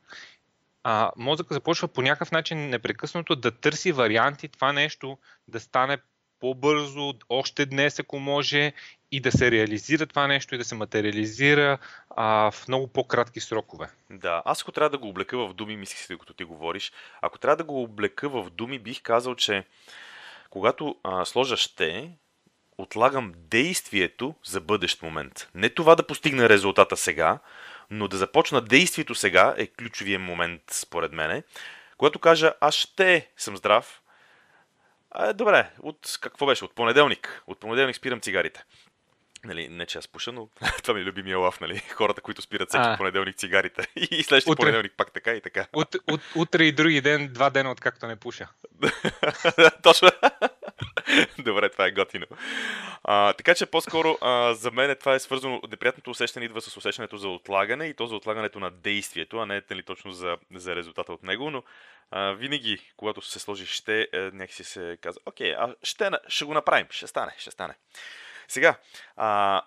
а, 0.83 1.11
мозъка 1.17 1.55
започва 1.55 1.89
по 1.89 2.03
някакъв 2.03 2.33
начин 2.33 2.69
непрекъснато 2.69 3.37
да 3.37 3.51
търси 3.51 3.93
варианти 3.93 4.49
това 4.49 4.73
нещо 4.73 5.19
да 5.49 5.61
стане 5.61 5.99
по-бързо, 6.41 7.15
още 7.29 7.67
днес, 7.67 7.99
ако 7.99 8.19
може, 8.19 8.73
и 9.13 9.21
да 9.21 9.33
се 9.33 9.51
реализира 9.51 10.07
това 10.07 10.27
нещо 10.27 10.55
и 10.55 10.59
да 10.59 10.65
се 10.65 10.75
материализира 10.75 11.79
а, 12.11 12.51
в 12.51 12.69
много 12.69 12.87
по-кратки 12.87 13.41
срокове. 13.41 13.89
Да, 14.11 14.43
аз 14.45 14.63
ако 14.63 14.73
трябва 14.73 14.91
да 14.91 14.99
го 14.99 15.09
облека 15.09 15.39
в 15.39 15.55
думи, 15.55 15.77
мислих 15.77 15.99
си, 15.99 16.13
докато 16.13 16.35
ти 16.35 16.45
говориш, 16.45 16.93
ако 17.23 17.39
трябва 17.39 17.57
да 17.57 17.65
го 17.65 17.83
облека 17.83 18.29
в 18.29 18.51
думи, 18.51 18.79
бих 18.79 19.03
казал, 19.03 19.35
че 19.35 19.65
когато 20.51 20.97
а, 21.05 21.25
сложа 21.25 21.57
ще, 21.57 22.11
отлагам 22.79 23.33
действието 23.37 24.35
за 24.45 24.61
бъдещ 24.61 25.03
момент. 25.03 25.49
Не 25.55 25.69
това 25.69 25.95
да 25.95 26.07
постигна 26.07 26.49
резултата 26.49 26.97
сега, 26.97 27.39
но 27.91 28.09
да 28.09 28.17
започна 28.17 28.61
действието 28.61 29.15
сега 29.15 29.55
е 29.57 29.67
ключовия 29.67 30.19
момент, 30.19 30.63
според 30.71 31.13
мене. 31.13 31.43
Когато 31.97 32.19
кажа, 32.19 32.53
аз 32.61 32.75
ще 32.75 33.31
съм 33.37 33.57
здрав, 33.57 34.00
а, 35.11 35.33
добре, 35.33 35.71
от 35.83 36.19
какво 36.21 36.47
беше? 36.47 36.65
От 36.65 36.75
понеделник. 36.75 37.43
От 37.47 37.61
понеделник 37.61 37.97
спирам 37.97 38.21
цигарите. 38.21 38.65
Нали, 39.45 39.69
не 39.69 39.87
че 39.87 39.99
аз 39.99 40.09
пуша, 40.09 40.33
но 40.33 40.49
това 40.83 40.95
ми 40.95 41.01
е 41.01 41.05
любимия 41.05 41.39
лав, 41.39 41.61
нали? 41.61 41.79
Хората, 41.79 42.21
които 42.21 42.43
спират 42.43 42.69
всеки 42.69 42.85
а. 42.87 42.97
понеделник 42.97 43.37
цигарите. 43.37 43.87
И 43.97 44.23
следващия 44.23 44.57
понеделник 44.57 44.93
пак 44.97 45.13
така 45.13 45.33
и 45.33 45.41
така. 45.41 45.67
Ут, 45.73 45.97
ут, 46.13 46.21
утре 46.37 46.65
и 46.65 46.73
други 46.73 47.01
ден, 47.01 47.33
два 47.33 47.51
дена 47.51 47.71
откакто 47.71 48.07
не 48.07 48.17
пуша. 48.17 48.49
Точно. 49.83 50.11
Добре, 51.39 51.69
това 51.69 51.87
е 51.87 51.91
готино. 51.91 52.27
А, 53.05 53.33
така 53.33 53.55
че 53.55 53.67
по-скоро 53.67 54.19
а, 54.21 54.55
за 54.55 54.71
мен 54.71 54.97
това 55.01 55.15
е 55.15 55.19
свързано, 55.19 55.61
неприятното 55.71 56.11
усещане 56.11 56.47
идва 56.47 56.61
с 56.61 56.77
усещането 56.77 57.17
за 57.17 57.29
отлагане 57.29 57.87
и 57.87 57.95
то 57.95 58.07
за 58.07 58.17
отлагането 58.17 58.61
на 58.61 58.71
действието, 58.71 59.39
а 59.39 59.47
не 59.47 59.63
нали, 59.71 59.83
точно 59.83 60.13
за, 60.13 60.37
за 60.55 60.77
резултата 60.77 61.13
от 61.13 61.23
него, 61.23 61.51
но 61.51 61.63
а, 62.11 62.33
винаги, 62.33 62.93
когато 62.97 63.23
се 63.23 63.39
сложи 63.39 63.67
ще, 63.67 64.09
е, 64.13 64.19
някакси 64.19 64.65
се 64.65 64.99
казва, 65.01 65.21
окей, 65.27 65.55
а 65.55 65.75
ще, 65.83 66.11
ще 66.29 66.45
го 66.45 66.55
направим, 66.55 66.87
ще 66.91 67.07
стане, 67.07 67.35
ще 67.39 67.51
стане. 67.51 67.75
Сега, 68.51 68.77
а, 69.17 69.63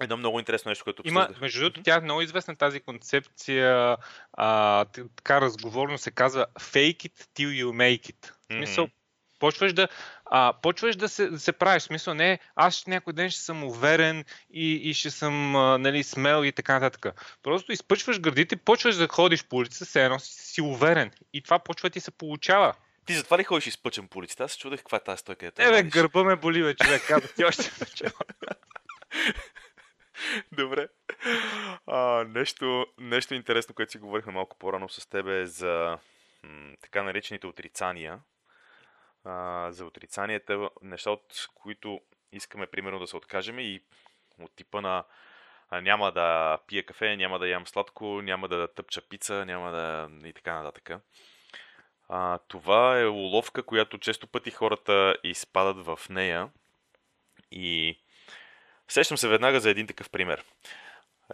Едно 0.00 0.16
много 0.16 0.38
интересно 0.38 0.68
нещо, 0.68 0.84
което 0.84 1.02
Има, 1.04 1.28
между 1.40 1.60
другото, 1.60 1.82
тя 1.82 1.96
е 1.96 2.00
много 2.00 2.22
известна 2.22 2.56
тази 2.56 2.80
концепция, 2.80 3.96
а, 4.32 4.84
така 4.84 5.40
разговорно 5.40 5.98
се 5.98 6.10
казва 6.10 6.46
fake 6.60 6.96
it 6.96 7.26
till 7.36 7.64
you 7.64 7.66
make 7.66 8.12
it. 8.12 8.32
В 8.50 8.52
смисъл, 8.52 8.86
mm-hmm. 8.86 9.38
почваш 9.38 9.72
да, 9.72 9.88
а, 10.24 10.52
почваш 10.62 10.96
да 10.96 11.08
се, 11.08 11.30
да 11.30 11.38
се 11.38 11.52
правиш. 11.52 11.82
В 11.82 11.86
смисъл, 11.86 12.14
не, 12.14 12.38
аз 12.56 12.86
някой 12.86 13.12
ден 13.12 13.30
ще 13.30 13.40
съм 13.40 13.64
уверен 13.64 14.24
и, 14.50 14.72
и 14.74 14.94
ще 14.94 15.10
съм 15.10 15.56
а, 15.56 15.78
нали, 15.78 16.02
смел 16.02 16.44
и 16.44 16.52
така 16.52 16.78
нататък. 16.78 17.20
Просто 17.42 17.72
изпъчваш 17.72 18.20
гърдите, 18.20 18.56
почваш 18.56 18.96
да 18.96 19.08
ходиш 19.08 19.44
по 19.44 19.56
улица, 19.56 19.84
все 19.84 20.04
едно 20.04 20.18
си, 20.18 20.32
си 20.32 20.60
уверен. 20.60 21.10
И 21.32 21.42
това 21.42 21.58
почва 21.58 21.90
ти 21.90 22.00
се 22.00 22.10
получава. 22.10 22.74
Ти 23.06 23.14
затова 23.14 23.38
ли 23.38 23.44
ходиш 23.44 23.66
изпъчен 23.66 24.08
по 24.08 24.18
улицата? 24.18 24.44
Аз 24.44 24.52
се 24.52 24.58
чудех 24.58 24.80
каква 24.80 24.96
е 24.98 25.04
тази 25.04 25.18
стойка. 25.18 25.52
Е, 25.58 25.82
гърба 25.82 26.24
ме 26.24 26.36
боли, 26.36 26.62
бе, 26.62 26.74
човек. 26.74 27.02
Каза 27.08 27.34
ти 27.34 27.44
още 27.44 27.70
Добре. 30.52 30.88
А, 31.86 32.24
нещо, 32.24 32.86
нещо 32.98 33.34
интересно, 33.34 33.74
което 33.74 33.92
си 33.92 33.98
говорихме 33.98 34.32
малко 34.32 34.58
по-рано 34.58 34.88
с 34.88 35.06
тебе 35.06 35.40
е 35.40 35.46
за 35.46 35.98
м- 36.42 36.76
така 36.80 37.02
наречените 37.02 37.46
отрицания. 37.46 38.20
А, 39.24 39.68
за 39.72 39.84
отрицанията, 39.84 40.68
неща, 40.82 41.10
от 41.10 41.48
които 41.54 42.00
искаме 42.32 42.66
примерно 42.66 42.98
да 42.98 43.06
се 43.06 43.16
откажем 43.16 43.58
и 43.58 43.82
от 44.38 44.56
типа 44.56 44.80
на 44.80 45.04
а, 45.70 45.80
няма 45.80 46.12
да 46.12 46.58
пия 46.66 46.86
кафе, 46.86 47.16
няма 47.16 47.38
да 47.38 47.48
ям 47.48 47.66
сладко, 47.66 48.04
няма 48.04 48.48
да 48.48 48.68
тъпча 48.74 49.08
пица, 49.08 49.44
няма 49.46 49.70
да 49.70 50.08
и 50.28 50.32
така 50.32 50.62
нататък. 50.62 51.02
А, 52.08 52.38
това 52.38 53.00
е 53.00 53.06
уловка, 53.06 53.62
която 53.62 53.98
често 53.98 54.26
пъти 54.26 54.50
хората 54.50 55.16
изпадат 55.24 55.86
в 55.86 56.00
нея 56.10 56.48
и 57.50 57.98
сещам 58.88 59.18
се 59.18 59.28
веднага 59.28 59.60
за 59.60 59.70
един 59.70 59.86
такъв 59.86 60.10
пример. 60.10 60.44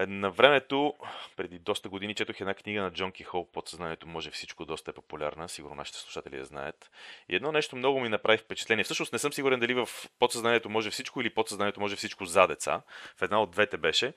На 0.07 0.31
времето, 0.31 0.95
преди 1.37 1.59
доста 1.59 1.89
години, 1.89 2.15
четох 2.15 2.41
една 2.41 2.55
книга 2.55 2.83
на 2.83 2.91
Джон 2.91 3.13
Кихол, 3.13 3.49
Подсъзнанието 3.53 4.07
може 4.07 4.31
всичко, 4.31 4.65
доста 4.65 4.91
е 4.91 4.95
популярна, 4.95 5.49
сигурно 5.49 5.77
нашите 5.77 5.99
слушатели 5.99 6.37
я 6.37 6.45
знаят. 6.45 6.91
И 7.29 7.37
едно 7.37 7.53
нещо 7.53 7.77
много 7.77 8.01
ми 8.01 8.09
направи 8.09 8.39
впечатление. 8.39 8.85
Всъщност 8.85 9.13
не 9.13 9.19
съм 9.19 9.33
сигурен 9.33 9.61
дали 9.61 9.75
в 9.75 9.89
Подсъзнанието 10.19 10.71
може 10.71 10.91
всичко 10.91 11.21
или 11.21 11.35
Подсъзнанието 11.35 11.81
може 11.81 11.97
всичко 11.97 12.25
за 12.25 12.47
деца. 12.47 12.83
В 13.17 13.23
една 13.23 13.43
от 13.43 13.51
двете 13.51 13.77
беше. 13.77 14.13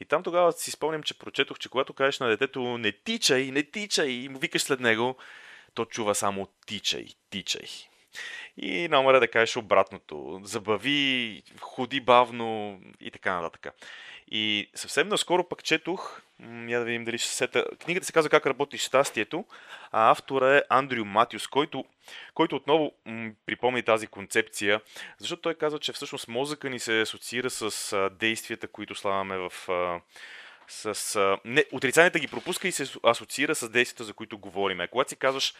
И 0.00 0.04
там 0.04 0.22
тогава 0.22 0.52
си 0.52 0.70
спомням, 0.70 1.02
че 1.02 1.18
прочетох, 1.18 1.58
че 1.58 1.68
когато 1.68 1.92
кажеш 1.92 2.20
на 2.20 2.28
детето 2.28 2.78
не 2.78 2.92
тичай, 2.92 3.50
не 3.50 3.62
тичай 3.62 4.08
и 4.08 4.28
му 4.28 4.38
викаш 4.38 4.62
след 4.62 4.80
него, 4.80 5.16
то 5.76 5.84
чува 5.84 6.14
само 6.14 6.48
тичай, 6.66 7.06
тичай. 7.30 7.66
И 8.56 8.88
номера 8.88 9.20
да 9.20 9.28
кажеш 9.28 9.56
обратното. 9.56 10.40
Забави, 10.44 11.42
ходи 11.60 12.00
бавно 12.00 12.80
и 13.00 13.10
така 13.10 13.40
нататък. 13.40 13.74
И 14.30 14.70
съвсем 14.74 15.08
наскоро 15.08 15.48
пък 15.48 15.64
четох, 15.64 16.22
я 16.68 16.78
да 16.78 16.84
видим 16.84 17.04
дали 17.04 17.18
ще 17.18 17.30
сета, 17.30 17.64
книгата 17.84 18.06
се 18.06 18.12
казва 18.12 18.30
Как 18.30 18.46
работи 18.46 18.78
щастието, 18.78 19.44
а 19.92 20.10
автора 20.10 20.56
е 20.56 20.62
Андрю 20.68 21.04
Матиус, 21.04 21.46
който, 21.46 21.84
който 22.34 22.56
отново 22.56 22.92
м- 23.04 23.30
припомни 23.46 23.82
тази 23.82 24.06
концепция, 24.06 24.80
защото 25.18 25.42
той 25.42 25.54
казва, 25.54 25.78
че 25.78 25.92
всъщност 25.92 26.28
мозъка 26.28 26.70
ни 26.70 26.78
се 26.78 27.00
асоциира 27.00 27.50
с 27.50 28.10
действията, 28.10 28.68
които 28.68 28.94
слагаме 28.94 29.38
в... 29.38 29.52
с, 30.68 31.16
а, 31.16 31.38
не, 31.44 31.64
отрицанията 31.72 32.18
ги 32.18 32.28
пропуска 32.28 32.68
и 32.68 32.72
се 32.72 32.98
асоциира 33.02 33.54
с 33.54 33.68
действията, 33.68 34.04
за 34.04 34.14
които 34.14 34.38
говорим. 34.38 34.80
А 34.80 34.88
когато 34.88 35.10
си 35.10 35.16
казваш, 35.16 35.54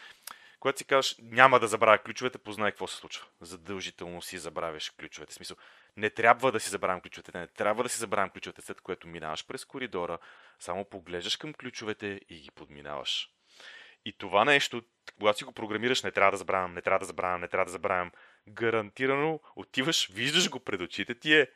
когато 0.59 0.77
си 0.77 0.85
казваш 0.85 1.15
няма 1.21 1.59
да 1.59 1.67
забравя 1.67 1.97
ключовете, 1.97 2.37
познай 2.37 2.71
какво 2.71 2.87
се 2.87 2.97
случва. 2.97 3.25
Задължително 3.41 4.21
си 4.21 4.37
забравяш 4.37 4.89
ключовете. 4.89 5.31
В 5.31 5.35
смисъл, 5.35 5.57
не 5.97 6.09
трябва 6.09 6.51
да 6.51 6.59
си 6.59 6.69
забравям 6.69 7.01
ключовете, 7.01 7.39
не 7.39 7.47
трябва 7.47 7.83
да 7.83 7.89
си 7.89 7.97
забравям 7.97 8.29
ключовете, 8.29 8.61
след 8.61 8.81
което 8.81 9.07
минаваш 9.07 9.45
през 9.47 9.65
коридора, 9.65 10.17
само 10.59 10.85
поглеждаш 10.85 11.35
към 11.37 11.53
ключовете 11.53 12.21
и 12.29 12.39
ги 12.39 12.51
подминаваш. 12.51 13.29
И 14.05 14.13
това 14.13 14.45
нещо, 14.45 14.83
когато 15.17 15.37
си 15.37 15.43
го 15.43 15.51
програмираш, 15.51 16.03
не 16.03 16.11
трябва 16.11 16.31
да 16.31 16.37
забравям, 16.37 16.73
не 16.73 16.81
трябва 16.81 16.99
да 16.99 17.05
забравям, 17.05 17.41
не 17.41 17.47
трябва 17.47 17.65
да 17.65 17.71
забравям, 17.71 18.11
гарантирано 18.47 19.39
отиваш, 19.55 20.09
виждаш 20.13 20.49
го 20.49 20.59
пред 20.59 20.81
очите 20.81 21.15
ти 21.15 21.35
е. 21.35 21.47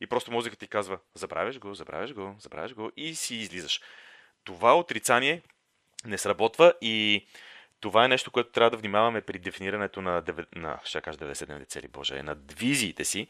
И 0.00 0.06
просто 0.06 0.32
мозъка 0.32 0.56
ти 0.56 0.66
казва, 0.66 0.98
забравяш 1.14 1.58
го, 1.58 1.74
забравяш 1.74 2.14
го, 2.14 2.36
забравяш 2.38 2.74
го 2.74 2.90
и 2.96 3.14
си 3.14 3.34
излизаш. 3.34 3.80
Това 4.44 4.78
отрицание 4.78 5.42
не 6.04 6.18
сработва 6.18 6.72
и 6.80 7.26
това 7.80 8.04
е 8.04 8.08
нещо, 8.08 8.30
което 8.30 8.50
трябва 8.50 8.70
да 8.70 8.76
внимаваме 8.76 9.20
при 9.20 9.38
дефинирането 9.38 10.02
на, 10.02 10.22
на 10.54 10.78
ще 10.84 11.00
кажа 11.00 11.18
99 11.18 11.68
цели, 11.68 11.88
боже, 11.88 12.22
на 12.22 12.36
визиите 12.58 13.04
си. 13.04 13.28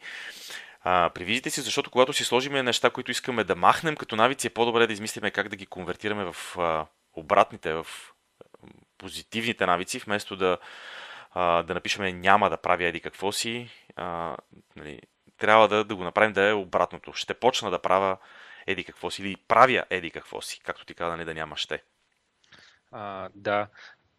А, 0.81 1.09
при 1.09 1.23
визиите 1.23 1.49
си, 1.49 1.61
защото 1.61 1.91
когато 1.91 2.13
си 2.13 2.23
сложиме 2.23 2.63
неща, 2.63 2.89
които 2.89 3.11
искаме 3.11 3.43
да 3.43 3.55
махнем 3.55 3.95
като 3.95 4.15
навици, 4.15 4.47
е 4.47 4.49
по-добре 4.49 4.87
да 4.87 4.93
измислиме 4.93 5.31
как 5.31 5.49
да 5.49 5.55
ги 5.55 5.65
конвертираме 5.65 6.31
в 6.31 6.57
а, 6.57 6.85
обратните, 7.13 7.73
в 7.73 7.87
позитивните 8.97 9.65
навици, 9.65 9.99
вместо 9.99 10.35
да, 10.35 10.57
а, 11.31 11.63
да 11.63 11.73
напишеме 11.73 12.11
няма 12.11 12.49
да 12.49 12.57
правя 12.57 12.85
еди 12.85 12.99
какво 12.99 13.31
си. 13.31 13.69
А, 13.95 14.37
нали, 14.75 15.01
трябва 15.39 15.67
да, 15.67 15.83
да 15.83 15.95
го 15.95 16.03
направим 16.03 16.33
да 16.33 16.49
е 16.49 16.53
обратното. 16.53 17.13
Ще 17.13 17.33
почна 17.33 17.71
да 17.71 17.79
правя 17.79 18.17
еди 18.67 18.83
какво 18.83 19.11
си 19.11 19.21
или 19.21 19.35
правя 19.35 19.83
еди 19.89 20.11
какво 20.11 20.41
си, 20.41 20.59
както 20.63 20.85
ти 20.85 20.93
каза, 20.93 21.11
нали, 21.11 21.25
да 21.25 21.33
няма 21.33 21.57
ще. 21.57 21.83
А, 22.91 23.29
да, 23.35 23.67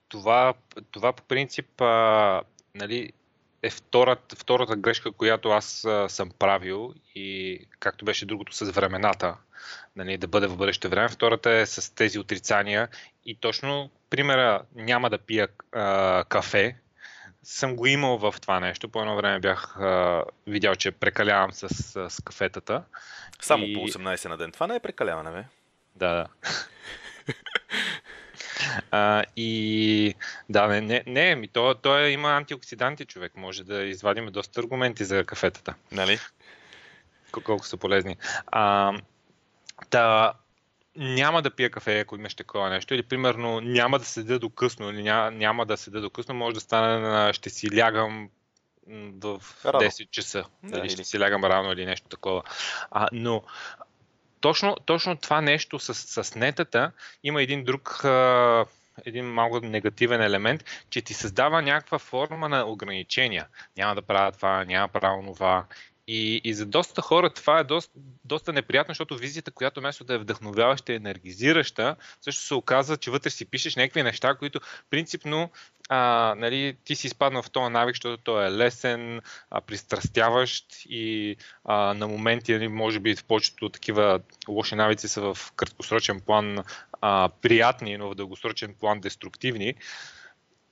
това, 0.09 0.55
това 0.91 1.13
по 1.13 1.23
принцип 1.23 1.81
а, 1.81 2.43
нали, 2.75 3.13
е 3.63 3.71
втората, 3.71 4.37
втората 4.37 4.77
грешка, 4.77 5.13
която 5.13 5.51
аз 5.51 5.85
а, 5.85 6.09
съм 6.09 6.31
правил 6.39 6.95
и 7.15 7.59
както 7.79 8.05
беше 8.05 8.27
другото 8.27 8.55
с 8.55 8.71
времената, 8.71 9.37
нали, 9.97 10.17
да 10.17 10.29
бъде 10.29 10.47
в 10.47 10.57
бъдеще 10.57 10.89
време. 10.89 11.09
Втората 11.09 11.51
е 11.51 11.67
с 11.67 11.95
тези 11.95 12.19
отрицания 12.19 12.89
и 13.25 13.35
точно 13.35 13.91
примера 14.11 14.63
няма 14.75 15.11
да 15.11 15.19
пия 15.19 15.49
а, 15.73 16.25
кафе, 16.29 16.77
съм 17.43 17.77
го 17.77 17.87
имал 17.87 18.19
в 18.19 18.35
това 18.41 18.61
нещо. 18.61 18.89
По 18.89 19.01
едно 19.01 19.17
време 19.17 19.41
бях 19.41 19.77
а, 19.81 20.25
видял, 20.47 20.75
че 20.75 20.91
прекалявам 20.91 21.53
с, 21.53 21.69
с, 22.11 22.23
кафетата. 22.25 22.85
Само 23.41 23.65
и... 23.65 23.75
по 23.75 23.81
18 23.81 24.29
на 24.29 24.37
ден. 24.37 24.53
Това 24.53 24.67
не 24.67 24.77
е 24.77 24.81
прекаляване, 24.81 25.31
бе. 25.31 25.45
Да, 25.97 26.15
да. 26.15 26.27
А, 28.91 29.25
и 29.37 30.15
да, 30.49 30.67
не, 30.67 30.81
не, 30.81 31.03
не 31.07 31.35
ми, 31.35 31.49
то, 31.49 31.75
то 31.75 31.99
е, 31.99 32.11
има 32.11 32.29
антиоксиданти 32.29 33.05
човек. 33.05 33.33
Може 33.37 33.65
да 33.65 33.83
извадим 33.83 34.27
доста 34.27 34.61
аргументи 34.61 35.05
за 35.05 35.25
кафетата. 35.25 35.75
Нали? 35.93 36.19
Колко 37.33 37.67
са 37.67 37.77
полезни. 37.77 38.17
А, 38.47 38.93
да, 39.91 40.33
няма 40.97 41.43
да 41.43 41.51
пия 41.51 41.71
кафе, 41.71 42.01
ако 42.01 42.17
имаш 42.17 42.35
такова 42.35 42.71
нещо, 42.71 42.95
или 42.95 43.03
примерно 43.03 43.61
няма 43.61 43.99
да 43.99 44.05
седя 44.05 44.39
до 44.39 44.51
късно, 44.51 44.91
или 44.91 45.03
няма, 45.03 45.31
няма 45.31 45.67
да 45.67 45.77
седя 45.77 46.01
до 46.01 46.11
късно, 46.11 46.35
може 46.35 46.55
да 46.55 46.61
стане 46.61 46.99
на 46.99 47.33
ще 47.33 47.51
си 47.51 47.79
лягам 47.79 48.31
в 49.23 49.43
рано. 49.65 49.81
10 49.81 50.11
часа. 50.11 50.45
Да, 50.63 50.79
или 50.79 50.89
ще 50.89 51.05
си 51.05 51.21
лягам 51.21 51.45
рано 51.45 51.73
или 51.73 51.87
нещо 51.87 52.09
такова. 52.09 52.43
А, 52.91 53.09
но 53.13 53.43
точно, 54.41 54.77
точно 54.85 55.17
това 55.17 55.41
нещо 55.41 55.79
с, 55.79 55.95
с 55.95 56.35
нетата 56.35 56.93
има 57.25 57.43
един 57.43 57.65
друг 57.65 58.05
един 59.05 59.25
малко 59.25 59.61
негативен 59.61 60.23
елемент, 60.23 60.65
че 60.91 61.03
ти 61.03 61.15
създава 61.15 61.63
някаква 61.63 61.99
форма 61.99 62.49
на 62.49 62.65
ограничения. 62.67 63.47
Няма 63.77 63.95
да 63.95 64.03
правя 64.03 64.33
това, 64.33 64.65
няма 64.65 64.89
да 64.89 64.93
правя 65.01 65.33
това. 65.35 65.65
И, 66.07 66.41
и 66.45 66.55
за 66.55 66.67
доста 66.67 67.03
хора 67.03 67.31
това 67.31 67.59
е 67.59 67.65
доста, 67.65 67.93
доста 68.25 68.53
неприятно, 68.53 68.93
защото 68.93 69.17
визията, 69.17 69.51
която 69.51 69.81
вместо 69.81 70.05
да 70.05 70.15
е 70.15 70.19
вдъхновяваща 70.19 70.93
и 70.93 70.97
енергизираща, 70.97 71.97
също 72.21 72.43
се 72.43 72.55
оказва, 72.55 72.97
че 72.97 73.11
вътре 73.11 73.31
си 73.31 73.45
пишеш 73.45 73.77
някакви 73.77 74.03
неща, 74.03 74.35
които 74.35 74.61
принципно 74.91 75.51
а, 75.93 76.35
нали, 76.39 76.77
ти 76.85 76.97
си 76.97 77.07
изпаднал 77.07 77.43
в 77.43 77.51
този 77.51 77.73
навик, 77.73 77.95
защото 77.95 78.23
той 78.23 78.47
е 78.47 78.51
лесен, 78.51 79.21
а, 79.51 79.61
пристрастяващ 79.61 80.67
и 80.89 81.37
а, 81.65 81.95
на 81.95 82.09
моменти, 82.09 82.53
нали, 82.53 82.69
може 82.69 82.99
би 82.99 83.17
в 83.17 83.25
повечето 83.25 83.69
такива 83.69 84.21
лоши 84.49 84.75
навици 84.75 85.09
са 85.09 85.21
в 85.21 85.53
краткосрочен 85.57 86.21
план 86.21 86.59
а, 87.01 87.29
приятни, 87.43 87.97
но 87.97 88.11
в 88.11 88.15
дългосрочен 88.15 88.75
план 88.81 89.01
деструктивни. 89.01 89.75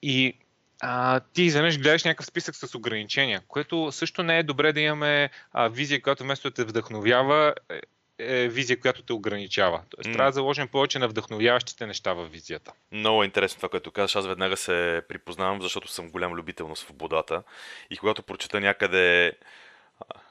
И 0.03 0.35
а, 0.81 1.21
ти 1.21 1.43
изведнъж 1.43 1.79
гледаш 1.79 2.05
някакъв 2.05 2.27
списък 2.27 2.57
с 2.57 2.75
ограничения, 2.75 3.43
което 3.49 3.93
също 3.93 4.23
не 4.23 4.39
е 4.39 4.43
добре 4.43 4.73
да 4.73 4.81
имаме 4.81 5.31
а, 5.53 5.69
визия, 5.69 6.03
която 6.03 6.23
вместо 6.25 6.51
да 6.51 6.55
те 6.55 6.65
вдъхновява, 6.65 7.55
е, 7.71 7.81
е 8.19 8.49
визия, 8.49 8.81
която 8.81 9.03
те 9.03 9.13
ограничава. 9.13 9.83
Тоест, 9.91 10.09
mm. 10.09 10.13
трябва 10.13 10.31
да 10.31 10.35
заложим 10.35 10.69
повече 10.69 10.99
на 10.99 11.09
вдъхновяващите 11.09 11.87
неща 11.87 12.13
в 12.13 12.25
визията. 12.25 12.73
Много 12.93 13.23
е 13.23 13.27
интересно 13.27 13.57
това, 13.57 13.69
което 13.69 13.91
казваш. 13.91 14.17
Аз 14.17 14.27
веднага 14.27 14.57
се 14.57 15.03
припознавам, 15.09 15.63
защото 15.63 15.89
съм 15.89 16.11
голям 16.11 16.33
любител 16.33 16.69
на 16.69 16.77
свободата. 16.77 17.43
И 17.91 17.97
когато 17.97 18.23
прочета 18.23 18.61
някъде 18.61 19.33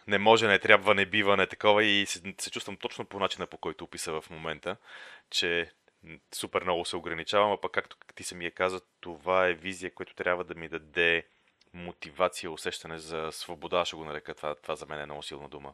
не 0.08 0.18
може, 0.18 0.48
не 0.48 0.60
трябва, 0.60 0.96
не 0.96 1.06
бива, 1.06 1.38
не 1.38 1.48
такова 1.48 1.84
и 1.84 2.06
се, 2.06 2.22
се 2.38 2.52
чувствам 2.52 2.78
точно 2.78 3.06
по 3.06 3.20
начина, 3.20 3.48
по 3.48 3.58
който 3.58 3.84
описа 3.84 4.22
в 4.22 4.30
момента, 4.30 4.76
че 5.30 5.72
супер 6.36 6.64
много 6.64 6.86
се 6.86 6.96
ограничавам, 6.96 7.52
а 7.52 7.62
пък 7.62 7.72
както 7.72 7.98
ти 8.16 8.24
се 8.24 8.36
ми 8.36 8.46
е 8.46 8.52
каза, 8.52 8.82
това 9.02 9.48
е 9.48 9.54
визия, 9.54 9.94
която 9.94 10.16
трябва 10.16 10.44
да 10.44 10.56
ми 10.56 10.68
даде 10.68 11.24
мотивация, 11.74 12.52
усещане 12.52 12.98
за 12.98 13.30
свобода, 13.32 13.86
ще 13.86 13.96
го 13.96 14.06
нарека, 14.06 14.34
това, 14.34 14.56
това 14.56 14.76
за 14.76 14.86
мен 14.86 15.00
е 15.00 15.06
много 15.06 15.24
силна 15.24 15.50
дума. 15.50 15.74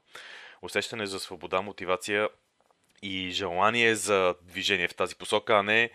Усещане 0.62 1.06
за 1.06 1.20
свобода, 1.20 1.62
мотивация 1.62 2.30
и 3.02 3.30
желание 3.32 3.96
за 3.96 4.36
движение 4.42 4.88
в 4.88 4.96
тази 4.96 5.16
посока, 5.16 5.54
а 5.54 5.64
не 5.64 5.92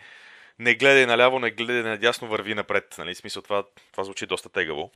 не 0.59 0.75
гледай 0.75 1.05
наляво, 1.05 1.39
не 1.39 1.51
гледай 1.51 1.83
надясно, 1.83 2.27
върви 2.27 2.55
напред. 2.55 2.95
Нали? 2.97 3.15
Смисъл, 3.15 3.41
това, 3.41 3.63
това 3.91 4.03
звучи 4.03 4.25
доста 4.25 4.49
тегаво. 4.49 4.91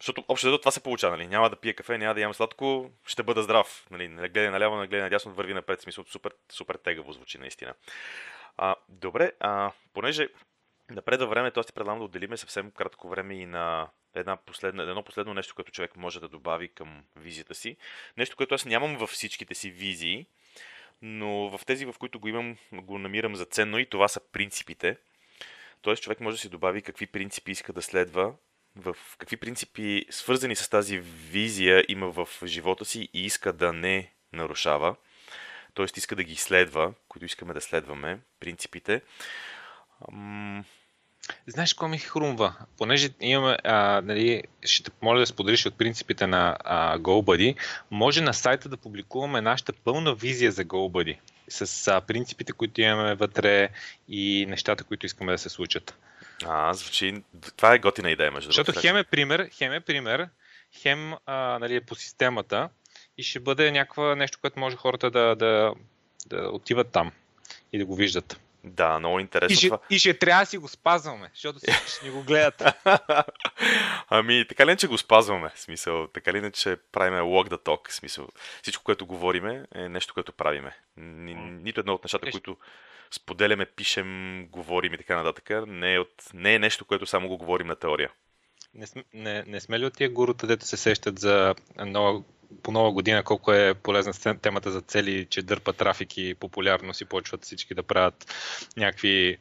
Защото 0.00 0.24
общо 0.28 0.58
това 0.58 0.70
се 0.70 0.82
получава, 0.82 1.16
нали? 1.16 1.26
Няма 1.26 1.50
да 1.50 1.56
пия 1.56 1.74
кафе, 1.74 1.98
няма 1.98 2.14
да 2.14 2.20
ям 2.20 2.34
сладко, 2.34 2.90
ще 3.06 3.22
бъда 3.22 3.42
здрав. 3.42 3.86
Нали? 3.90 4.08
Не 4.08 4.28
гледай 4.28 4.50
наляво, 4.50 4.76
не 4.76 4.86
гледай 4.86 5.02
надясно, 5.02 5.34
върви 5.34 5.54
напред. 5.54 5.80
Смисъл, 5.80 6.04
супер, 6.04 6.32
супер 6.52 6.74
тегаво 6.74 7.12
звучи 7.12 7.38
наистина. 7.38 7.74
А, 8.56 8.76
добре, 8.88 9.32
а, 9.40 9.72
понеже 9.94 10.28
напред 10.90 11.20
във 11.20 11.30
времето 11.30 11.60
аз 11.60 11.66
ти 11.66 11.72
предлагам 11.72 11.98
да 11.98 12.04
отделиме 12.04 12.36
съвсем 12.36 12.70
кратко 12.70 13.08
време 13.08 13.34
и 13.34 13.46
на 13.46 13.88
една 14.14 14.36
последна, 14.36 14.82
едно 14.82 15.02
последно 15.02 15.34
нещо, 15.34 15.54
което 15.54 15.72
човек 15.72 15.96
може 15.96 16.20
да 16.20 16.28
добави 16.28 16.68
към 16.68 17.04
визията 17.16 17.54
си. 17.54 17.76
Нещо, 18.16 18.36
което 18.36 18.54
аз 18.54 18.64
нямам 18.64 18.96
във 18.96 19.10
всичките 19.10 19.54
си 19.54 19.70
визии, 19.70 20.26
но 21.02 21.58
в 21.58 21.60
тези, 21.66 21.84
в 21.84 21.94
които 21.98 22.20
го 22.20 22.28
имам, 22.28 22.56
го 22.72 22.98
намирам 22.98 23.36
за 23.36 23.44
ценно 23.44 23.78
и 23.78 23.86
това 23.86 24.08
са 24.08 24.20
принципите. 24.32 24.96
Тоест 25.82 26.02
човек 26.02 26.20
може 26.20 26.36
да 26.36 26.40
си 26.40 26.48
добави 26.48 26.82
какви 26.82 27.06
принципи 27.06 27.50
иска 27.50 27.72
да 27.72 27.82
следва 27.82 28.34
в 28.76 28.96
какви 29.18 29.36
принципи, 29.36 30.06
свързани 30.10 30.56
с 30.56 30.68
тази 30.68 30.98
визия, 30.98 31.84
има 31.88 32.10
в 32.10 32.28
живота 32.44 32.84
си 32.84 33.08
и 33.14 33.24
иска 33.24 33.52
да 33.52 33.72
не 33.72 34.12
нарушава. 34.32 34.96
т.е. 35.74 35.86
иска 35.96 36.16
да 36.16 36.24
ги 36.24 36.36
следва, 36.36 36.92
които 37.08 37.24
искаме 37.24 37.54
да 37.54 37.60
следваме, 37.60 38.18
принципите. 38.40 39.02
Знаеш, 41.46 41.74
какво 41.74 41.88
ми 41.88 41.98
хрумва? 41.98 42.54
Понеже 42.78 43.08
имаме, 43.20 43.56
а, 43.64 44.00
нали, 44.04 44.42
ще 44.62 44.90
помоля 44.90 45.18
да 45.18 45.26
споделиш 45.26 45.66
от 45.66 45.78
принципите 45.78 46.26
на 46.26 46.56
а, 46.60 46.98
GoBuddy, 46.98 47.56
може 47.90 48.20
на 48.20 48.34
сайта 48.34 48.68
да 48.68 48.76
публикуваме 48.76 49.40
нашата 49.40 49.72
пълна 49.72 50.14
визия 50.14 50.52
за 50.52 50.64
GoBuddy 50.64 51.18
с 51.48 51.88
а, 51.88 52.00
принципите, 52.00 52.52
които 52.52 52.80
имаме 52.80 53.14
вътре 53.14 53.68
и 54.08 54.46
нещата, 54.48 54.84
които 54.84 55.06
искаме 55.06 55.32
да 55.32 55.38
се 55.38 55.48
случат. 55.48 55.98
А, 56.46 56.74
звучи. 56.74 57.22
Това 57.56 57.74
е 57.74 57.78
готина 57.78 58.10
идея, 58.10 58.30
между 58.30 58.48
Защото 58.48 58.80
хем 58.80 58.96
е 58.96 59.04
пример, 59.04 59.48
хем 59.52 59.72
е 59.72 59.80
пример, 59.80 60.28
хем 60.72 61.14
а, 61.26 61.58
нали, 61.58 61.76
е 61.76 61.80
по 61.80 61.94
системата 61.94 62.68
и 63.18 63.22
ще 63.22 63.40
бъде 63.40 63.70
някаква 63.70 64.14
нещо, 64.16 64.38
което 64.40 64.60
може 64.60 64.76
хората 64.76 65.10
да, 65.10 65.36
да, 65.36 65.74
да 66.26 66.48
отиват 66.48 66.90
там 66.92 67.12
и 67.72 67.78
да 67.78 67.84
го 67.84 67.94
виждат. 67.94 68.40
Да, 68.64 68.98
много 68.98 69.20
интересно 69.20 69.54
и 69.54 69.56
ще, 69.56 69.66
това. 69.66 69.78
И 69.90 69.98
ще 69.98 70.18
трябва 70.18 70.42
да 70.42 70.46
си 70.46 70.58
го 70.58 70.68
спазваме, 70.68 71.30
защото 71.34 71.58
ще 71.86 72.04
ни 72.04 72.10
го 72.10 72.22
гледат. 72.22 72.62
ами, 74.08 74.46
така 74.48 74.66
ли 74.66 74.76
че 74.76 74.86
го 74.86 74.98
спазваме, 74.98 75.50
смисъл, 75.54 76.06
така 76.06 76.32
ли 76.32 76.52
че 76.52 76.76
правиме 76.92 77.20
walk 77.20 77.48
the 77.48 77.58
talk, 77.58 77.90
смисъл, 77.90 78.28
всичко, 78.62 78.84
което 78.84 79.06
говориме 79.06 79.64
е 79.74 79.88
нещо, 79.88 80.14
което 80.14 80.32
правиме. 80.32 80.76
Ни, 80.96 81.34
нито 81.34 81.80
едно 81.80 81.94
от 81.94 82.04
нещата, 82.04 82.30
които 82.30 82.56
споделяме, 83.12 83.66
пишем, 83.66 84.48
говорим 84.50 84.94
и 84.94 84.98
така 84.98 85.22
нататък, 85.22 85.66
не 85.66 85.94
е, 85.94 85.98
от, 85.98 86.14
не 86.34 86.54
е 86.54 86.58
нещо, 86.58 86.84
което 86.84 87.06
само 87.06 87.28
го 87.28 87.38
говорим 87.38 87.66
на 87.66 87.76
теория. 87.76 88.10
Не, 88.74 88.86
сме, 88.86 89.04
не, 89.14 89.44
не 89.46 89.60
сме 89.60 89.80
ли 89.80 89.86
от 89.86 89.94
тия 89.94 90.10
гурута, 90.10 90.46
дето 90.46 90.66
се 90.66 90.76
сещат 90.76 91.18
за 91.18 91.54
нова, 91.78 92.22
по 92.62 92.70
нова 92.70 92.92
година, 92.92 93.22
колко 93.22 93.52
е 93.52 93.74
полезна 93.74 94.38
темата 94.38 94.70
за 94.70 94.80
цели, 94.80 95.26
че 95.30 95.42
дърпа 95.42 95.72
трафик 95.72 96.18
и 96.18 96.34
популярност 96.34 97.00
и 97.00 97.04
почват 97.04 97.44
всички 97.44 97.74
да 97.74 97.82
правят 97.82 98.34
някакви... 98.76 99.38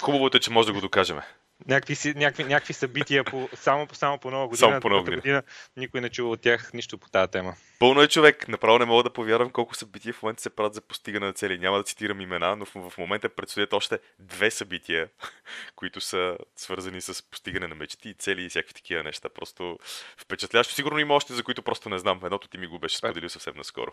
Хубавото 0.00 0.36
е, 0.36 0.40
че 0.40 0.50
може 0.50 0.66
да 0.66 0.72
го 0.72 0.80
докажеме 0.80 1.22
някакви, 1.66 2.14
някакви, 2.14 2.44
някакви 2.44 2.72
събития 2.72 3.24
по, 3.24 3.48
само, 3.54 3.88
само 3.92 4.18
по 4.18 4.30
нова 4.30 4.48
година. 4.48 4.58
Само 4.58 4.80
по 4.80 4.88
нова 4.88 5.02
година. 5.02 5.16
година. 5.16 5.42
Никой 5.76 6.00
не 6.00 6.08
чува 6.08 6.30
от 6.30 6.40
тях 6.40 6.72
нищо 6.72 6.98
по 6.98 7.10
тази 7.10 7.30
тема. 7.30 7.54
Пълно 7.78 8.02
е 8.02 8.08
човек. 8.08 8.48
Направо 8.48 8.78
не 8.78 8.84
мога 8.84 9.02
да 9.02 9.12
повярвам 9.12 9.50
колко 9.50 9.74
събития 9.74 10.14
в 10.14 10.22
момента 10.22 10.42
се 10.42 10.50
правят 10.50 10.74
за 10.74 10.80
постигане 10.80 11.26
на 11.26 11.32
цели. 11.32 11.58
Няма 11.58 11.76
да 11.76 11.84
цитирам 11.84 12.20
имена, 12.20 12.56
но 12.56 12.64
в, 12.64 12.90
в 12.90 12.98
момента 12.98 13.28
предстоят 13.28 13.72
още 13.72 13.98
две 14.18 14.50
събития, 14.50 15.08
които 15.76 16.00
са 16.00 16.36
свързани 16.56 17.00
с 17.00 17.22
постигане 17.22 17.66
на 17.66 17.74
мечти, 17.74 18.14
цели 18.14 18.44
и 18.44 18.48
всякакви 18.48 18.74
такива 18.74 19.02
неща. 19.02 19.28
Просто 19.28 19.78
впечатляващо. 20.16 20.74
Сигурно 20.74 20.98
има 20.98 21.14
още, 21.14 21.34
за 21.34 21.42
които 21.42 21.62
просто 21.62 21.88
не 21.88 21.98
знам. 21.98 22.20
Едното 22.24 22.48
ти 22.48 22.58
ми 22.58 22.66
го 22.66 22.78
беше 22.78 22.96
споделил 22.96 23.28
съвсем 23.28 23.54
наскоро. 23.56 23.92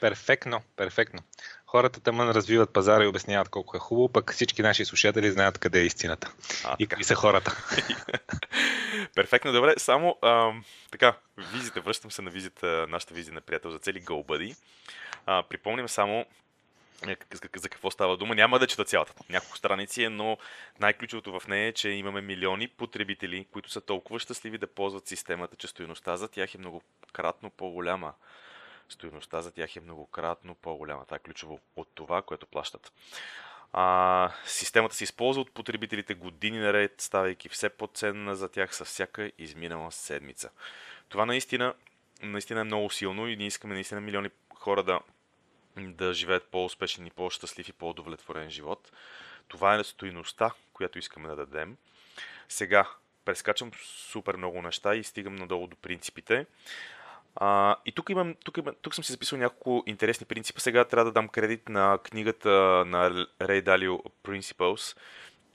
Перфектно, 0.00 0.62
перфектно. 0.76 1.20
Хората 1.66 2.00
тъмън 2.00 2.30
развиват 2.30 2.72
пазара 2.72 3.04
и 3.04 3.06
обясняват 3.06 3.48
колко 3.48 3.76
е 3.76 3.80
хубаво, 3.80 4.08
пък 4.08 4.32
всички 4.32 4.62
наши 4.62 4.84
слушатели 4.84 5.30
знаят 5.30 5.58
къде 5.58 5.80
е 5.80 5.84
истината. 5.84 6.32
А, 6.64 6.76
и 6.78 6.86
какви 6.86 7.04
са 7.04 7.14
хората. 7.14 7.64
Перфектно, 9.14 9.52
добре. 9.52 9.74
Само 9.76 10.16
ам, 10.22 10.64
така, 10.90 11.16
визите, 11.52 11.80
връщам 11.80 12.10
се 12.10 12.22
на 12.22 12.30
визита, 12.30 12.86
нашата 12.88 13.14
визия 13.14 13.34
на 13.34 13.40
приятел 13.40 13.70
за 13.70 13.78
цели 13.78 14.02
GoBuddy. 14.02 14.56
А, 15.26 15.42
припомням 15.42 15.88
само 15.88 16.26
е, 17.08 17.16
за 17.54 17.68
какво 17.68 17.90
става 17.90 18.16
дума. 18.16 18.34
Няма 18.34 18.58
да 18.58 18.66
чета 18.66 18.84
цялата. 18.84 19.12
Няколко 19.30 19.56
страници 19.56 20.02
е, 20.02 20.08
но 20.08 20.38
най-ключовото 20.80 21.40
в 21.40 21.48
нея 21.48 21.68
е, 21.68 21.72
че 21.72 21.88
имаме 21.88 22.20
милиони 22.20 22.68
потребители, 22.68 23.46
които 23.52 23.70
са 23.70 23.80
толкова 23.80 24.18
щастливи 24.18 24.58
да 24.58 24.66
ползват 24.66 25.06
системата, 25.06 25.56
че 25.56 25.66
стоеността 25.66 26.16
за 26.16 26.28
тях 26.28 26.54
е 26.54 26.58
многократно 26.58 27.50
по-голяма 27.50 28.12
стоеността 28.88 29.42
за 29.42 29.50
тях 29.50 29.76
е 29.76 29.80
многократно 29.80 30.54
по-голяма. 30.54 31.04
Това 31.04 31.16
е 31.16 31.20
ключово 31.20 31.60
от 31.76 31.88
това, 31.94 32.22
което 32.22 32.46
плащат. 32.46 32.92
А, 33.72 34.32
системата 34.46 34.94
се 34.94 35.04
използва 35.04 35.42
от 35.42 35.52
потребителите 35.52 36.14
години 36.14 36.58
наред, 36.58 37.00
ставайки 37.00 37.48
все 37.48 37.68
по-ценна 37.68 38.36
за 38.36 38.48
тях 38.48 38.76
със 38.76 38.88
всяка 38.88 39.32
изминала 39.38 39.92
седмица. 39.92 40.50
Това 41.08 41.26
наистина, 41.26 41.74
наистина 42.22 42.60
е 42.60 42.64
много 42.64 42.90
силно 42.90 43.28
и 43.28 43.36
ние 43.36 43.46
искаме 43.46 43.74
наистина 43.74 44.00
милиони 44.00 44.30
хора 44.54 44.82
да, 44.82 45.00
да 45.76 46.14
живеят 46.14 46.48
по-успешен 46.48 47.06
и 47.06 47.10
по-щастлив 47.10 47.68
и 47.68 47.72
по-удовлетворен 47.72 48.50
живот. 48.50 48.92
Това 49.48 49.74
е 49.74 49.84
стоиността, 49.84 50.50
която 50.72 50.98
искаме 50.98 51.28
да 51.28 51.36
дадем. 51.36 51.76
Сега, 52.48 52.88
прескачам 53.24 53.70
супер 53.84 54.36
много 54.36 54.62
неща 54.62 54.94
и 54.94 55.04
стигам 55.04 55.36
надолу 55.36 55.66
до 55.66 55.76
принципите. 55.76 56.46
А, 57.36 57.76
и 57.86 57.92
тук, 57.92 58.10
имам, 58.10 58.34
тук, 58.44 58.56
имам, 58.56 58.74
тук 58.82 58.94
съм 58.94 59.04
си 59.04 59.12
записал 59.12 59.38
няколко 59.38 59.82
интересни 59.86 60.26
принципа. 60.26 60.60
Сега 60.60 60.84
трябва 60.84 61.04
да 61.04 61.12
дам 61.12 61.28
кредит 61.28 61.68
на 61.68 61.98
книгата 62.04 62.48
на 62.86 63.10
Ray 63.40 63.62
Dalio 63.62 64.02
Principles. 64.24 64.98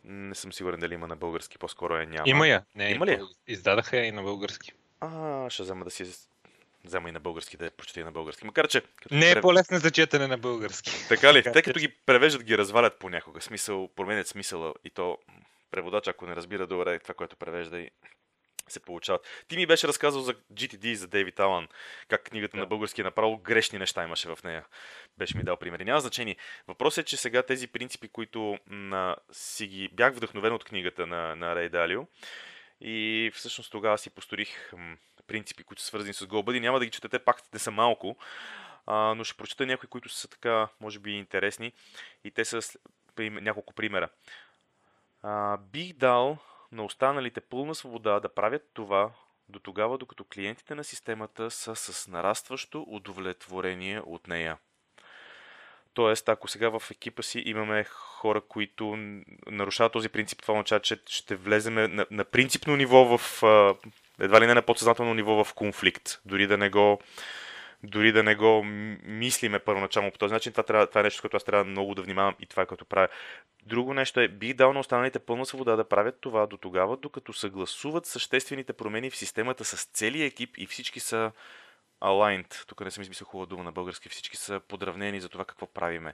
Не 0.04 0.36
съм 0.36 0.54
сигурен 0.54 0.80
дали 0.80 0.94
има 0.94 1.08
на 1.08 1.16
български, 1.16 1.58
по-скоро 1.58 1.96
я 1.96 2.06
няма. 2.06 2.24
Има 2.30 2.48
я. 2.48 2.64
Не, 2.76 2.92
има 2.92 3.06
ли? 3.06 3.20
Издадаха 3.48 3.98
я 3.98 4.06
и 4.06 4.12
на 4.12 4.24
български. 4.24 4.72
А, 5.02 5.50
ще 5.50 5.64
взема 5.64 5.86
да 5.86 5.92
си 5.92 6.06
взема 6.86 7.10
и 7.10 7.12
на 7.12 7.20
български, 7.20 7.58
да 7.58 7.66
я 7.66 7.72
прочета 7.72 8.00
и 8.00 8.04
на 8.04 8.12
български. 8.12 8.46
Макар, 8.46 8.68
че... 8.68 8.82
Не 9.12 9.32
е 9.32 9.42
по-лесно 9.42 9.80
за 9.80 9.92
четене 9.92 10.28
на 10.28 10.38
български. 10.38 10.92
Така 11.08 11.34
ли? 11.34 11.44
Те 11.44 11.62
като 11.62 11.80
ги 11.80 11.88
превеждат, 12.06 12.44
ги 12.44 12.58
развалят 12.58 13.00
понякога. 13.00 13.42
Смисъл, 13.42 13.88
променят 13.96 14.28
смисъла 14.28 14.74
и 14.84 14.90
то 14.90 15.18
преводач, 15.72 16.08
ако 16.08 16.26
не 16.26 16.36
разбира 16.36 16.68
добре 16.68 17.00
това, 17.00 17.14
което 17.14 17.36
превежда 17.36 17.80
и 17.80 17.90
се 18.72 18.80
получават. 18.80 19.46
Ти 19.48 19.58
ми 19.58 19.66
беше 19.66 19.88
разказал 19.88 20.22
за 20.22 20.34
GTD 20.34 20.86
и 20.86 20.96
за 20.96 21.08
Дейвид 21.08 21.40
Алан, 21.40 21.68
как 22.08 22.24
книгата 22.24 22.58
да. 22.58 22.62
на 22.62 22.66
български 22.66 23.02
е 23.02 23.04
направо 23.04 23.38
грешни 23.38 23.80
неща 23.80 24.04
имаше 24.04 24.36
в 24.36 24.44
нея. 24.44 24.66
Беше 25.18 25.38
ми 25.38 25.44
дал 25.44 25.58
примери. 25.58 25.86
Няма 25.86 26.02
значение. 26.02 26.36
Въпросът 26.68 27.06
е, 27.06 27.08
че 27.08 27.18
сега 27.18 27.44
тези 27.44 27.68
принципи, 27.68 28.08
които 28.08 28.58
на, 28.68 29.16
си 29.32 29.68
ги 29.68 29.88
бях 29.88 30.16
вдъхновен 30.16 30.54
от 30.54 30.64
книгата 30.64 31.08
на, 31.08 31.36
на 31.36 31.56
Рей 31.56 31.70
Далио, 31.70 32.08
и 32.82 33.32
всъщност 33.34 33.72
тогава 33.72 33.98
си 33.98 34.10
посторих 34.10 34.72
принципи, 35.28 35.64
които 35.64 35.82
са 35.82 35.88
свързани 35.88 36.14
с 36.14 36.28
GoBuddy. 36.28 36.60
Няма 36.60 36.80
да 36.80 36.86
ги 36.86 36.92
четете, 36.92 37.20
пак 37.20 37.54
не 37.54 37.60
са 37.60 37.72
малко, 37.72 38.18
а, 38.86 39.14
но 39.16 39.24
ще 39.24 39.38
прочета 39.38 39.66
някои, 39.66 39.90
които 39.90 40.10
са 40.10 40.28
така, 40.28 40.68
може 40.80 41.00
би, 41.00 41.12
интересни. 41.12 41.74
И 42.24 42.32
те 42.32 42.46
са 42.46 42.62
няколко 43.20 43.74
примера. 43.74 44.10
А, 45.24 45.58
бих 45.58 45.94
дал 45.94 46.38
на 46.72 46.84
останалите 46.84 47.42
пълна 47.42 47.76
свобода 47.76 48.20
да 48.20 48.30
правят 48.30 48.70
това 48.74 49.12
до 49.50 49.60
тогава, 49.60 49.98
докато 49.98 50.24
клиентите 50.24 50.76
на 50.76 50.84
системата 50.84 51.52
са 51.52 51.76
с 51.76 52.08
нарастващо 52.08 52.86
удовлетворение 52.88 54.02
от 54.06 54.28
нея. 54.28 54.58
Тоест, 55.94 56.30
ако 56.30 56.48
сега 56.48 56.70
в 56.70 56.92
екипа 56.92 57.24
си 57.24 57.44
имаме 57.46 57.84
хора, 57.84 58.42
които 58.42 58.96
нарушават 59.48 59.94
този 59.94 60.10
принцип, 60.10 60.42
това 60.42 60.54
означава, 60.54 60.80
че 60.80 61.00
ще 61.06 61.36
влезем 61.36 61.74
на, 61.74 62.06
на 62.12 62.26
принципно 62.26 62.76
ниво 62.76 63.18
в 63.18 63.44
едва 64.20 64.42
ли 64.42 64.48
не 64.48 64.54
на 64.54 64.62
подсъзнателно 64.62 65.14
ниво 65.14 65.44
в 65.44 65.54
конфликт, 65.54 66.22
дори 66.26 66.48
да 66.48 66.58
не 66.58 66.70
го 66.70 67.00
дори 67.84 68.12
да 68.12 68.24
не 68.24 68.36
го 68.36 68.64
мислиме 69.04 69.60
първоначално 69.60 70.12
по 70.12 70.18
този 70.18 70.34
начин, 70.34 70.52
това, 70.52 70.64
трябва, 70.64 70.88
това 70.88 71.02
е 71.02 71.04
нещо, 71.04 71.18
с 71.18 71.22
което 71.22 71.38
аз 71.38 71.44
трябва 71.44 71.64
много 71.66 71.96
да 71.96 72.02
внимавам 72.02 72.36
и 72.40 72.46
това 72.46 72.64
е 72.64 72.66
което 72.66 72.86
правя. 72.86 73.08
Друго 73.66 73.94
нещо 73.94 74.20
е, 74.20 74.28
бих 74.28 74.54
дал 74.54 74.74
на 74.74 74.80
останалите 74.80 75.20
пълна 75.20 75.46
свобода 75.46 75.76
да 75.76 75.90
правят 75.90 76.22
това 76.22 76.48
до 76.48 76.58
тогава, 76.58 76.98
докато 76.98 77.34
съгласуват 77.34 78.06
съществените 78.06 78.74
промени 78.74 79.10
в 79.10 79.16
системата 79.16 79.66
с 79.66 79.86
целия 79.86 80.26
екип 80.26 80.58
и 80.58 80.66
всички 80.68 81.00
са 81.00 81.32
aligned. 82.02 82.68
Тук 82.68 82.82
не 82.82 82.92
съм 82.92 83.02
измислил 83.02 83.26
хубава 83.26 83.46
дума 83.46 83.64
на 83.64 83.72
български. 83.72 84.10
Всички 84.10 84.38
са 84.38 84.60
подравнени 84.68 85.22
за 85.22 85.30
това 85.30 85.46
какво 85.46 85.68
правиме. 85.68 86.14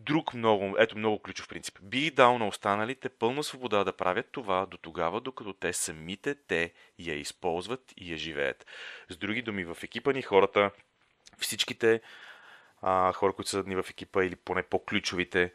Друг 0.00 0.34
много, 0.34 0.76
ето 0.78 0.98
много 0.98 1.18
ключов 1.18 1.48
принцип. 1.48 1.78
Би 1.82 2.10
дал 2.10 2.38
на 2.38 2.46
останалите 2.46 3.08
пълна 3.08 3.44
свобода 3.44 3.84
да 3.84 3.92
правят 3.92 4.26
това 4.32 4.66
до 4.66 4.76
тогава, 4.76 5.20
докато 5.20 5.52
те 5.52 5.72
самите 5.72 6.34
те 6.34 6.72
я 6.98 7.14
използват 7.14 7.92
и 7.96 8.12
я 8.12 8.18
живеят. 8.18 8.66
С 9.08 9.16
други 9.16 9.42
думи, 9.42 9.64
в 9.64 9.76
екипа 9.82 10.12
ни 10.12 10.22
хората, 10.22 10.70
всичките 11.38 12.00
а, 12.82 13.12
хора, 13.12 13.32
които 13.32 13.50
са 13.50 13.62
дни 13.62 13.76
в 13.76 13.86
екипа 13.90 14.24
или 14.24 14.36
поне 14.36 14.62
по-ключовите 14.62 15.52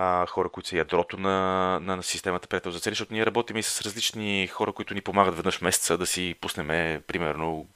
а, 0.00 0.26
хора, 0.26 0.48
които 0.48 0.68
са 0.68 0.76
ядрото 0.76 1.16
на, 1.16 1.78
на, 1.82 1.96
на 1.96 2.02
системата 2.02 2.48
приятел 2.48 2.72
за 2.72 2.80
цели, 2.80 2.92
защото 2.92 3.14
ние 3.14 3.26
работим 3.26 3.56
и 3.56 3.62
с 3.62 3.82
различни 3.82 4.46
хора, 4.46 4.72
които 4.72 4.94
ни 4.94 5.00
помагат 5.00 5.36
веднъж 5.36 5.60
месеца 5.60 5.98
да 5.98 6.06
си 6.06 6.34
пуснем, 6.40 7.02
примерно, 7.06 7.66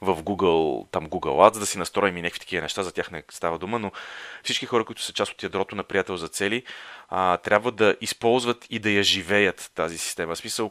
в 0.00 0.22
Google, 0.22 0.86
там 0.90 1.08
Google 1.08 1.50
Ads, 1.50 1.58
да 1.58 1.66
си 1.66 1.78
настроим 1.78 2.16
и 2.16 2.22
някакви 2.22 2.40
такива 2.40 2.62
неща, 2.62 2.82
за 2.82 2.92
тях 2.92 3.10
не 3.10 3.22
става 3.30 3.58
дума, 3.58 3.78
но 3.78 3.92
всички 4.42 4.66
хора, 4.66 4.84
които 4.84 5.02
са 5.02 5.12
част 5.12 5.32
от 5.32 5.42
ядрото 5.42 5.76
на 5.76 5.84
приятел 5.84 6.16
за 6.16 6.28
цели, 6.28 6.62
а, 7.08 7.36
трябва 7.36 7.72
да 7.72 7.96
използват 8.00 8.66
и 8.70 8.78
да 8.78 8.90
я 8.90 9.02
живеят 9.02 9.70
тази 9.74 9.98
система. 9.98 10.34
В 10.34 10.38
смисъл, 10.38 10.70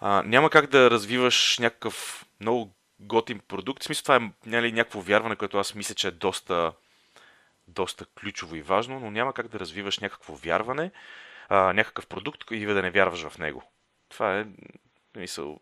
а, 0.00 0.22
няма 0.26 0.50
как 0.50 0.66
да 0.66 0.90
развиваш 0.90 1.58
някакъв 1.58 2.24
много 2.40 2.74
готин 3.00 3.40
продукт. 3.48 3.82
В 3.82 3.86
смисъл, 3.86 4.02
това 4.02 4.16
е 4.16 4.30
нали, 4.46 4.72
някакво 4.72 5.00
вярване, 5.00 5.36
което 5.36 5.58
аз 5.58 5.74
мисля, 5.74 5.94
че 5.94 6.08
е 6.08 6.10
доста 6.10 6.72
доста 7.68 8.06
ключово 8.20 8.56
и 8.56 8.62
важно, 8.62 9.00
но 9.00 9.10
няма 9.10 9.32
как 9.32 9.48
да 9.48 9.60
развиваш 9.60 9.98
някакво 9.98 10.34
вярване, 10.34 10.90
а, 11.48 11.72
някакъв 11.72 12.06
продукт 12.06 12.50
и 12.50 12.66
да 12.66 12.82
не 12.82 12.90
вярваш 12.90 13.28
в 13.28 13.38
него. 13.38 13.62
Това 14.08 14.38
е 14.38 14.46
мисъл, 15.16 15.60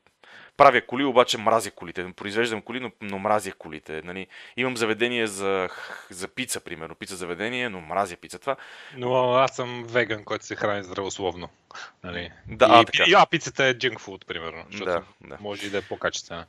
Правя 0.56 0.86
коли, 0.86 1.04
обаче 1.04 1.38
мразя 1.38 1.70
колите. 1.70 2.12
Произвеждам 2.16 2.62
коли, 2.62 2.80
но, 2.80 2.90
но 3.00 3.18
мразя 3.18 3.52
колите. 3.52 4.02
Нали? 4.04 4.26
Имам 4.56 4.76
заведение 4.76 5.26
за, 5.26 5.68
за 6.10 6.28
пица, 6.28 6.60
примерно. 6.60 6.94
Пица 6.94 7.16
заведение, 7.16 7.68
но 7.68 7.80
мразя 7.80 8.16
пица. 8.16 8.38
Това... 8.38 8.56
Но 8.96 9.34
аз 9.34 9.56
съм 9.56 9.84
веган, 9.88 10.24
който 10.24 10.46
се 10.46 10.56
храни 10.56 10.82
здравословно. 10.82 11.48
Нали? 12.04 12.32
Да, 12.46 12.66
и, 12.66 12.68
а, 12.70 12.84
така. 12.84 13.04
И, 13.06 13.14
а, 13.14 13.26
пицата 13.26 13.64
е 13.64 13.74
junk 13.74 13.98
food, 13.98 14.24
примерно. 14.24 14.64
Да, 14.84 15.02
да. 15.20 15.38
Може 15.40 15.66
и 15.66 15.70
да 15.70 15.78
е 15.78 15.82
по-качествена. 15.82 16.46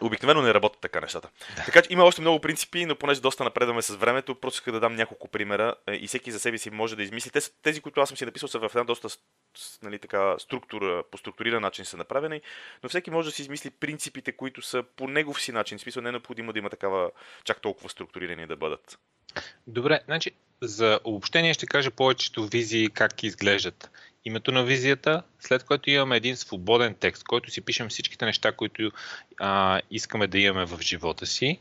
Обикновено 0.00 0.42
не 0.42 0.54
работят 0.54 0.80
така 0.80 1.00
нещата. 1.00 1.28
Да. 1.56 1.64
Така 1.64 1.82
че 1.82 1.92
има 1.92 2.04
още 2.04 2.20
много 2.20 2.40
принципи, 2.40 2.86
но 2.86 2.96
понеже 2.96 3.20
доста 3.20 3.44
напредваме 3.44 3.82
с 3.82 3.94
времето, 3.94 4.34
просто 4.34 4.56
исках 4.56 4.74
да 4.74 4.80
дам 4.80 4.94
няколко 4.94 5.28
примера 5.28 5.74
е, 5.86 5.94
и 5.94 6.06
всеки 6.06 6.32
за 6.32 6.40
себе 6.40 6.58
си 6.58 6.70
може 6.70 6.96
да 6.96 7.02
измисли. 7.02 7.30
Тези, 7.30 7.50
тези 7.62 7.80
които 7.80 8.00
аз 8.00 8.08
съм 8.08 8.16
си 8.16 8.24
написал, 8.24 8.48
са 8.48 8.58
в 8.58 8.70
една 8.74 8.84
доста 8.84 9.08
нали, 9.82 9.98
така, 9.98 10.38
структура, 10.38 11.02
по 11.10 11.18
структуриран 11.18 11.62
начин 11.62 11.84
са 11.84 11.96
направени, 11.96 12.40
но 12.82 12.88
всеки 12.88 13.10
може 13.10 13.28
да 13.28 13.34
си 13.34 13.42
измисли 13.42 13.70
принципите, 13.70 14.32
които 14.32 14.62
са 14.62 14.84
по 14.96 15.08
негов 15.08 15.42
си 15.42 15.52
начин. 15.52 15.78
В 15.78 15.80
смисъл 15.80 16.02
не 16.02 16.08
е 16.08 16.12
необходимо 16.12 16.52
да 16.52 16.58
има 16.58 16.70
такава 16.70 17.10
чак 17.44 17.60
толкова 17.60 17.88
структурирани 17.88 18.46
да 18.46 18.56
бъдат. 18.56 18.98
Добре, 19.66 20.00
значи 20.04 20.30
за 20.62 21.00
обобщение 21.04 21.54
ще 21.54 21.66
кажа 21.66 21.90
повечето 21.90 22.46
визии 22.46 22.90
как 22.90 23.22
изглеждат. 23.22 23.90
Името 24.24 24.52
на 24.52 24.64
визията, 24.64 25.22
след 25.40 25.64
което 25.64 25.90
имаме 25.90 26.16
един 26.16 26.36
свободен 26.36 26.94
текст, 26.94 27.24
който 27.24 27.50
си 27.50 27.60
пишем 27.60 27.88
всичките 27.88 28.24
неща, 28.24 28.52
които 28.52 28.90
а, 29.40 29.80
искаме 29.90 30.26
да 30.26 30.38
имаме 30.38 30.64
в 30.64 30.80
живота 30.80 31.26
си. 31.26 31.60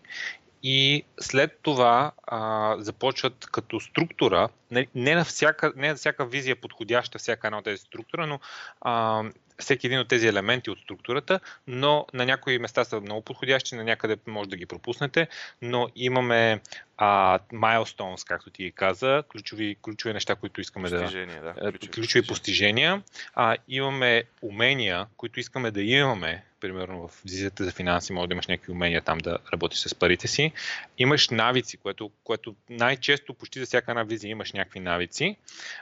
И 0.63 1.03
след 1.19 1.59
това 1.61 2.11
а, 2.27 2.75
започват 2.79 3.45
като 3.51 3.79
структура, 3.79 4.49
не, 4.71 4.87
не, 4.95 5.15
на 5.15 5.25
всяка, 5.25 5.73
не 5.75 5.89
на 5.89 5.95
всяка 5.95 6.25
визия 6.25 6.55
подходяща 6.55 7.19
всяка 7.19 7.47
една 7.47 7.57
от 7.57 7.63
тези 7.63 7.77
структура, 7.77 8.27
но 8.27 8.39
а, 8.81 9.23
всеки 9.59 9.87
един 9.87 9.99
от 9.99 10.07
тези 10.07 10.27
елементи 10.27 10.69
от 10.69 10.79
структурата, 10.79 11.39
но 11.67 12.05
на 12.13 12.25
някои 12.25 12.59
места 12.59 12.83
са 12.83 13.01
много 13.01 13.21
подходящи, 13.21 13.75
на 13.75 13.83
някъде 13.83 14.17
може 14.27 14.49
да 14.49 14.55
ги 14.55 14.65
пропуснете, 14.65 15.27
но 15.61 15.87
имаме 15.95 16.61
а, 16.97 17.39
milestones, 17.53 18.27
както 18.27 18.49
ти 18.49 18.71
каза, 18.71 19.23
ключови, 19.31 19.75
ключови 19.81 20.13
неща, 20.13 20.35
които 20.35 20.61
искаме 20.61 20.89
постижения, 20.89 21.41
да... 21.41 21.53
да 21.53 21.71
ключови, 21.71 21.91
ключови 21.91 22.27
постижения. 22.27 23.03
А, 23.33 23.57
имаме 23.67 24.23
умения, 24.41 25.07
които 25.17 25.39
искаме 25.39 25.71
да 25.71 25.81
имаме 25.81 26.43
примерно 26.59 27.07
в 27.07 27.21
визията 27.25 27.63
за 27.63 27.71
финанси, 27.71 28.13
може 28.13 28.27
да 28.27 28.33
имаш 28.33 28.47
някакви 28.47 28.71
умения 28.71 29.01
там 29.01 29.17
да 29.17 29.37
работиш 29.53 29.79
с 29.79 29.95
парите 29.95 30.27
си. 30.27 30.51
Имаш 30.97 31.29
навици, 31.29 31.77
което, 31.77 32.11
което 32.23 32.55
най-често, 32.69 33.33
почти 33.33 33.59
за 33.59 33.65
всяка 33.65 33.91
една 33.91 34.03
визия 34.03 34.29
имаш 34.29 34.51
някакви 34.53 34.79
навици. 34.79 35.37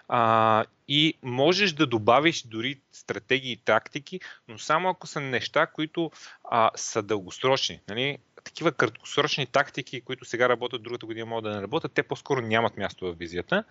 А, 0.07 0.65
и 0.87 1.13
можеш 1.23 1.71
да 1.71 1.87
добавиш 1.87 2.41
дори 2.41 2.79
стратегии 2.91 3.51
и 3.51 3.57
тактики, 3.57 4.19
но 4.47 4.59
само 4.59 4.89
ако 4.89 5.07
са 5.07 5.19
неща, 5.19 5.65
които 5.65 6.11
а, 6.43 6.69
са 6.75 7.03
дългосрочни. 7.03 7.79
Нали? 7.89 8.17
Такива 8.43 8.71
краткосрочни 8.71 9.45
тактики, 9.45 10.01
които 10.01 10.25
сега 10.25 10.49
работят, 10.49 10.83
другата 10.83 11.05
година 11.05 11.25
могат 11.25 11.43
да 11.43 11.55
не 11.55 11.61
работят, 11.61 11.91
те 11.91 12.03
по-скоро 12.03 12.41
нямат 12.41 12.77
място 12.77 13.05
в 13.05 13.17
визията. 13.17 13.63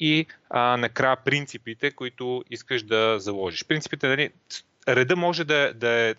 И 0.00 0.26
а, 0.50 0.76
накрая 0.76 1.16
принципите, 1.16 1.90
които 1.90 2.44
искаш 2.50 2.82
да 2.82 3.20
заложиш. 3.20 3.64
Принципите, 3.64 4.08
нали, 4.08 4.30
реда 4.88 5.16
може 5.16 5.44
да, 5.44 5.72
да 5.74 5.90
е 5.90 6.14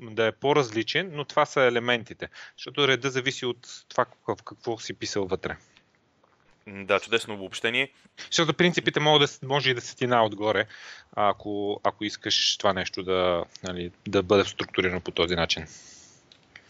да 0.00 0.26
е 0.26 0.32
по-различен, 0.32 1.10
но 1.12 1.24
това 1.24 1.46
са 1.46 1.60
елементите. 1.62 2.28
Защото 2.56 2.88
реда 2.88 3.10
зависи 3.10 3.46
от 3.46 3.68
това 3.88 4.06
в 4.28 4.36
какво 4.44 4.78
си 4.78 4.94
писал 4.94 5.26
вътре. 5.26 5.56
Да, 6.66 7.00
чудесно 7.00 7.34
обобщение. 7.34 7.92
Защото 8.30 8.54
принципите 8.54 9.00
могат 9.00 9.38
да, 9.40 9.46
може 9.46 9.70
и 9.70 9.74
да 9.74 9.80
се 9.80 9.96
тина 9.96 10.24
отгоре, 10.24 10.66
ако, 11.12 11.80
ако 11.84 12.04
искаш 12.04 12.56
това 12.56 12.72
нещо 12.72 13.02
да, 13.02 13.44
нали, 13.62 13.90
да 14.08 14.22
бъде 14.22 14.44
структурирано 14.44 15.00
по 15.00 15.10
този 15.10 15.34
начин. 15.34 15.66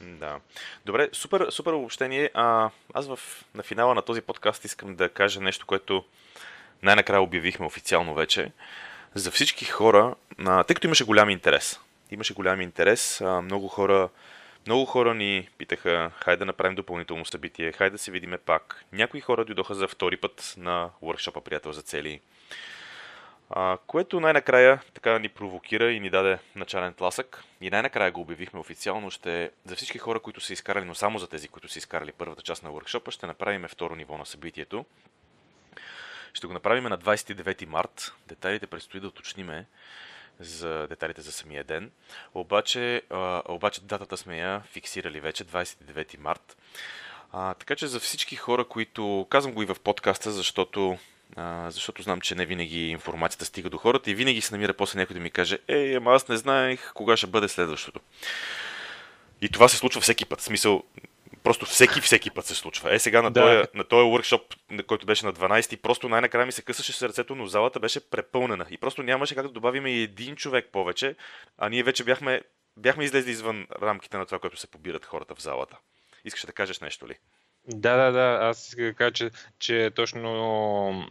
Да. 0.02 0.40
Добре, 0.86 1.08
супер, 1.12 1.46
супер 1.50 1.72
обобщение. 1.72 2.30
А, 2.34 2.70
аз 2.94 3.06
в, 3.06 3.18
на 3.54 3.62
финала 3.62 3.94
на 3.94 4.02
този 4.02 4.20
подкаст 4.20 4.64
искам 4.64 4.96
да 4.96 5.08
кажа 5.08 5.40
нещо, 5.40 5.66
което 5.66 6.04
най-накрая 6.82 7.22
обявихме 7.22 7.66
официално 7.66 8.14
вече. 8.14 8.52
За 9.14 9.30
всички 9.30 9.64
хора, 9.64 10.14
а, 10.38 10.64
тъй 10.64 10.74
като 10.74 10.86
имаше 10.86 11.04
голям 11.04 11.30
интерес 11.30 11.78
имаше 12.14 12.34
голям 12.34 12.60
интерес. 12.60 13.20
Много 13.42 13.68
хора, 13.68 14.08
много 14.66 14.84
хора 14.84 15.14
ни 15.14 15.48
питаха, 15.58 16.10
хайде 16.16 16.38
да 16.38 16.44
направим 16.44 16.74
допълнително 16.74 17.24
събитие, 17.24 17.72
хайде 17.72 17.90
да 17.90 17.98
се 17.98 18.10
видиме 18.10 18.38
пак. 18.38 18.84
Някои 18.92 19.20
хора 19.20 19.44
дойдоха 19.44 19.74
за 19.74 19.88
втори 19.88 20.16
път 20.16 20.54
на 20.56 20.90
workshop 21.02 21.40
Приятел 21.40 21.72
за 21.72 21.82
цели. 21.82 22.20
Което 23.86 24.20
най-накрая 24.20 24.80
така 24.94 25.18
ни 25.18 25.28
провокира 25.28 25.92
и 25.92 26.00
ни 26.00 26.10
даде 26.10 26.38
начален 26.54 26.94
тласък. 26.94 27.44
И 27.60 27.70
най-накрая 27.70 28.12
го 28.12 28.20
обявихме 28.20 28.60
официално. 28.60 29.10
Ще 29.10 29.50
за 29.64 29.76
всички 29.76 29.98
хора, 29.98 30.20
които 30.20 30.40
са 30.40 30.52
изкарали, 30.52 30.84
но 30.84 30.94
само 30.94 31.18
за 31.18 31.28
тези, 31.28 31.48
които 31.48 31.68
са 31.68 31.78
изкарали 31.78 32.12
първата 32.12 32.42
част 32.42 32.62
на 32.62 32.70
workshop 32.70 33.10
ще 33.10 33.26
направим 33.26 33.68
второ 33.68 33.94
ниво 33.94 34.18
на 34.18 34.26
събитието. 34.26 34.84
Ще 36.32 36.46
го 36.46 36.52
направим 36.52 36.84
на 36.84 36.98
29 36.98 37.66
март. 37.66 38.14
Детайлите 38.26 38.66
предстои 38.66 39.00
да 39.00 39.08
уточниме 39.08 39.66
за 40.40 40.86
деталите 40.88 41.20
за 41.20 41.32
самия 41.32 41.64
ден. 41.64 41.90
Обаче, 42.34 43.02
обаче 43.48 43.80
датата 43.80 44.16
сме 44.16 44.38
я 44.38 44.60
фиксирали 44.60 45.20
вече, 45.20 45.44
29 45.44 46.18
март. 46.18 46.56
А, 47.32 47.54
така 47.54 47.76
че 47.76 47.86
за 47.86 48.00
всички 48.00 48.36
хора, 48.36 48.64
които... 48.64 49.26
Казвам 49.30 49.54
го 49.54 49.62
и 49.62 49.66
в 49.66 49.76
подкаста, 49.84 50.30
защото 50.30 50.98
а, 51.36 51.70
защото 51.70 52.02
знам, 52.02 52.20
че 52.20 52.34
не 52.34 52.46
винаги 52.46 52.88
информацията 52.88 53.44
стига 53.44 53.70
до 53.70 53.78
хората 53.78 54.10
и 54.10 54.14
винаги 54.14 54.40
се 54.40 54.54
намира 54.54 54.74
после 54.74 54.98
някой 54.98 55.14
да 55.14 55.20
ми 55.20 55.30
каже, 55.30 55.58
ей, 55.68 55.96
ама 55.96 56.12
аз 56.12 56.28
не 56.28 56.36
знаех 56.36 56.92
кога 56.94 57.16
ще 57.16 57.26
бъде 57.26 57.48
следващото. 57.48 58.00
И 59.40 59.48
това 59.48 59.68
се 59.68 59.76
случва 59.76 60.00
всеки 60.00 60.24
път. 60.24 60.40
В 60.40 60.44
смисъл, 60.44 60.82
просто 61.42 61.66
всеки, 61.66 62.00
всеки 62.00 62.30
път 62.30 62.46
се 62.46 62.54
случва. 62.54 62.94
Е, 62.94 62.98
сега 62.98 63.22
на, 63.22 63.30
да. 63.30 63.40
този, 63.40 63.68
на 63.74 63.84
този 63.84 64.08
workshop, 64.08 64.42
който 64.86 65.06
беше 65.06 65.26
на 65.26 65.32
12, 65.32 65.76
просто 65.76 66.08
най-накрая 66.08 66.46
ми 66.46 66.52
се 66.52 66.62
късаше 66.62 66.92
сърцето, 66.92 67.34
но 67.34 67.46
залата 67.46 67.80
беше 67.80 68.10
препълнена. 68.10 68.66
И 68.70 68.78
просто 68.78 69.02
нямаше 69.02 69.34
как 69.34 69.46
да 69.46 69.52
добавим 69.52 69.86
и 69.86 70.00
един 70.00 70.36
човек 70.36 70.68
повече, 70.72 71.16
а 71.58 71.68
ние 71.68 71.82
вече 71.82 72.04
бяхме, 72.04 72.42
бяхме 72.76 73.04
излезли 73.04 73.30
извън 73.30 73.66
рамките 73.82 74.18
на 74.18 74.26
това, 74.26 74.38
което 74.38 74.56
се 74.56 74.66
побират 74.66 75.04
хората 75.04 75.34
в 75.34 75.42
залата. 75.42 75.76
Искаш 76.24 76.46
да 76.46 76.52
кажеш 76.52 76.80
нещо 76.80 77.08
ли? 77.08 77.18
Да, 77.68 77.96
да, 77.96 78.12
да. 78.12 78.38
Аз 78.40 78.68
исках 78.68 78.84
да 78.84 78.94
кажа, 78.94 79.12
че, 79.12 79.30
че 79.58 79.90
точно 79.94 81.08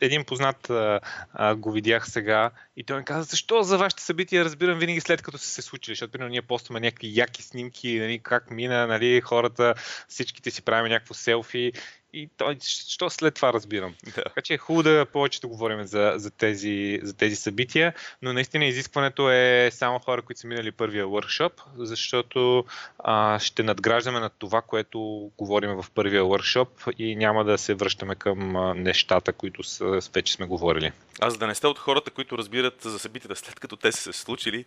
един 0.00 0.24
познат 0.24 0.70
а, 0.70 1.00
а, 1.32 1.54
го 1.54 1.72
видях 1.72 2.10
сега 2.10 2.50
и 2.76 2.84
той 2.84 2.98
ми 2.98 3.04
каза, 3.04 3.22
защо 3.22 3.62
за 3.62 3.78
вашите 3.78 4.02
събития 4.02 4.44
разбирам 4.44 4.78
винаги 4.78 5.00
след 5.00 5.22
като 5.22 5.38
са 5.38 5.46
се 5.46 5.62
случили, 5.62 5.94
защото 5.94 6.12
примерно 6.12 6.30
ние 6.30 6.42
постваме 6.42 6.80
някакви 6.80 7.18
яки 7.18 7.42
снимки, 7.42 7.98
нали, 7.98 8.18
как 8.18 8.50
мина, 8.50 8.86
нали, 8.86 9.20
хората, 9.20 9.74
всичките 10.08 10.50
си 10.50 10.62
правим 10.62 10.92
някакво 10.92 11.14
селфи 11.14 11.72
и 12.12 12.28
той, 12.36 12.56
що 12.60 13.10
след 13.10 13.34
това 13.34 13.52
разбирам. 13.52 13.94
Да. 14.04 14.22
Така 14.22 14.40
че 14.40 14.54
е 14.54 14.58
хубаво 14.58 14.82
да 14.82 15.06
повече 15.12 15.40
да 15.40 15.46
говорим 15.46 15.84
за, 15.84 16.12
за, 16.16 16.30
тези, 16.30 17.00
за 17.02 17.16
тези 17.16 17.36
събития, 17.36 17.94
но 18.22 18.32
наистина 18.32 18.64
изискването 18.64 19.30
е 19.30 19.70
само 19.72 19.98
хора, 19.98 20.22
които 20.22 20.40
са 20.40 20.46
минали 20.46 20.72
първия 20.72 21.06
workshop, 21.06 21.52
защото 21.78 22.64
а, 22.98 23.38
ще 23.38 23.62
надграждаме 23.62 24.20
на 24.20 24.30
това, 24.30 24.62
което 24.62 25.30
говорим 25.38 25.70
в 25.70 25.86
първия 25.94 26.22
workshop 26.22 26.92
и 26.98 27.16
няма 27.16 27.44
да 27.44 27.58
се 27.58 27.74
връщаме 27.74 28.14
към 28.14 28.56
а, 28.56 28.74
нещата, 28.74 29.32
които 29.32 29.62
са, 29.62 30.00
вече 30.14 30.32
сме 30.32 30.46
говорили. 30.46 30.92
Аз 31.20 31.32
за 31.32 31.38
да 31.38 31.46
не 31.46 31.54
сте 31.54 31.66
от 31.66 31.78
хората, 31.78 32.10
които 32.10 32.38
разбират 32.38 32.82
за 32.82 32.98
събитията 32.98 33.36
след 33.36 33.60
като 33.60 33.76
те 33.76 33.92
са 33.92 34.12
се 34.12 34.12
случили, 34.12 34.64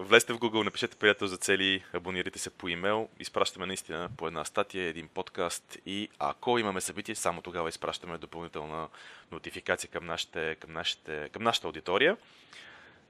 влезте 0.00 0.32
в 0.32 0.38
Google, 0.38 0.64
напишете 0.64 0.96
приятел 0.96 1.26
за 1.26 1.36
цели, 1.36 1.84
абонирайте 1.92 2.38
се 2.38 2.50
по 2.50 2.68
имейл, 2.68 3.08
изпращаме 3.20 3.66
наистина 3.66 4.08
по 4.16 4.26
една 4.26 4.44
статия, 4.44 4.88
един 4.88 5.08
подкаст 5.08 5.78
и 5.86 6.08
ако 6.48 6.58
имаме 6.58 6.80
събитие, 6.80 7.14
само 7.14 7.42
тогава 7.42 7.68
изпращаме 7.68 8.18
допълнителна 8.18 8.88
нотификация 9.32 9.90
към, 9.90 10.06
нашите, 10.06 10.56
към, 10.60 10.72
нашите, 10.72 11.28
към 11.32 11.42
нашата 11.42 11.66
аудитория. 11.66 12.16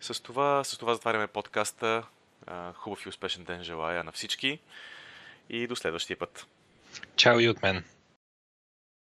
С 0.01 0.22
това, 0.22 0.64
с 0.64 0.78
това 0.78 0.95
затваряме 0.95 1.26
подкаста. 1.26 2.03
Хубав 2.74 3.07
и 3.07 3.09
успешен 3.09 3.45
ден 3.45 3.62
желая 3.62 4.05
на 4.05 4.12
всички 4.12 4.59
и 5.51 5.66
до 5.66 5.76
следващия 5.76 6.18
път. 6.18 6.47
Чао 7.16 7.41
и 7.41 7.49
от 7.49 7.62
мен. 7.62 7.84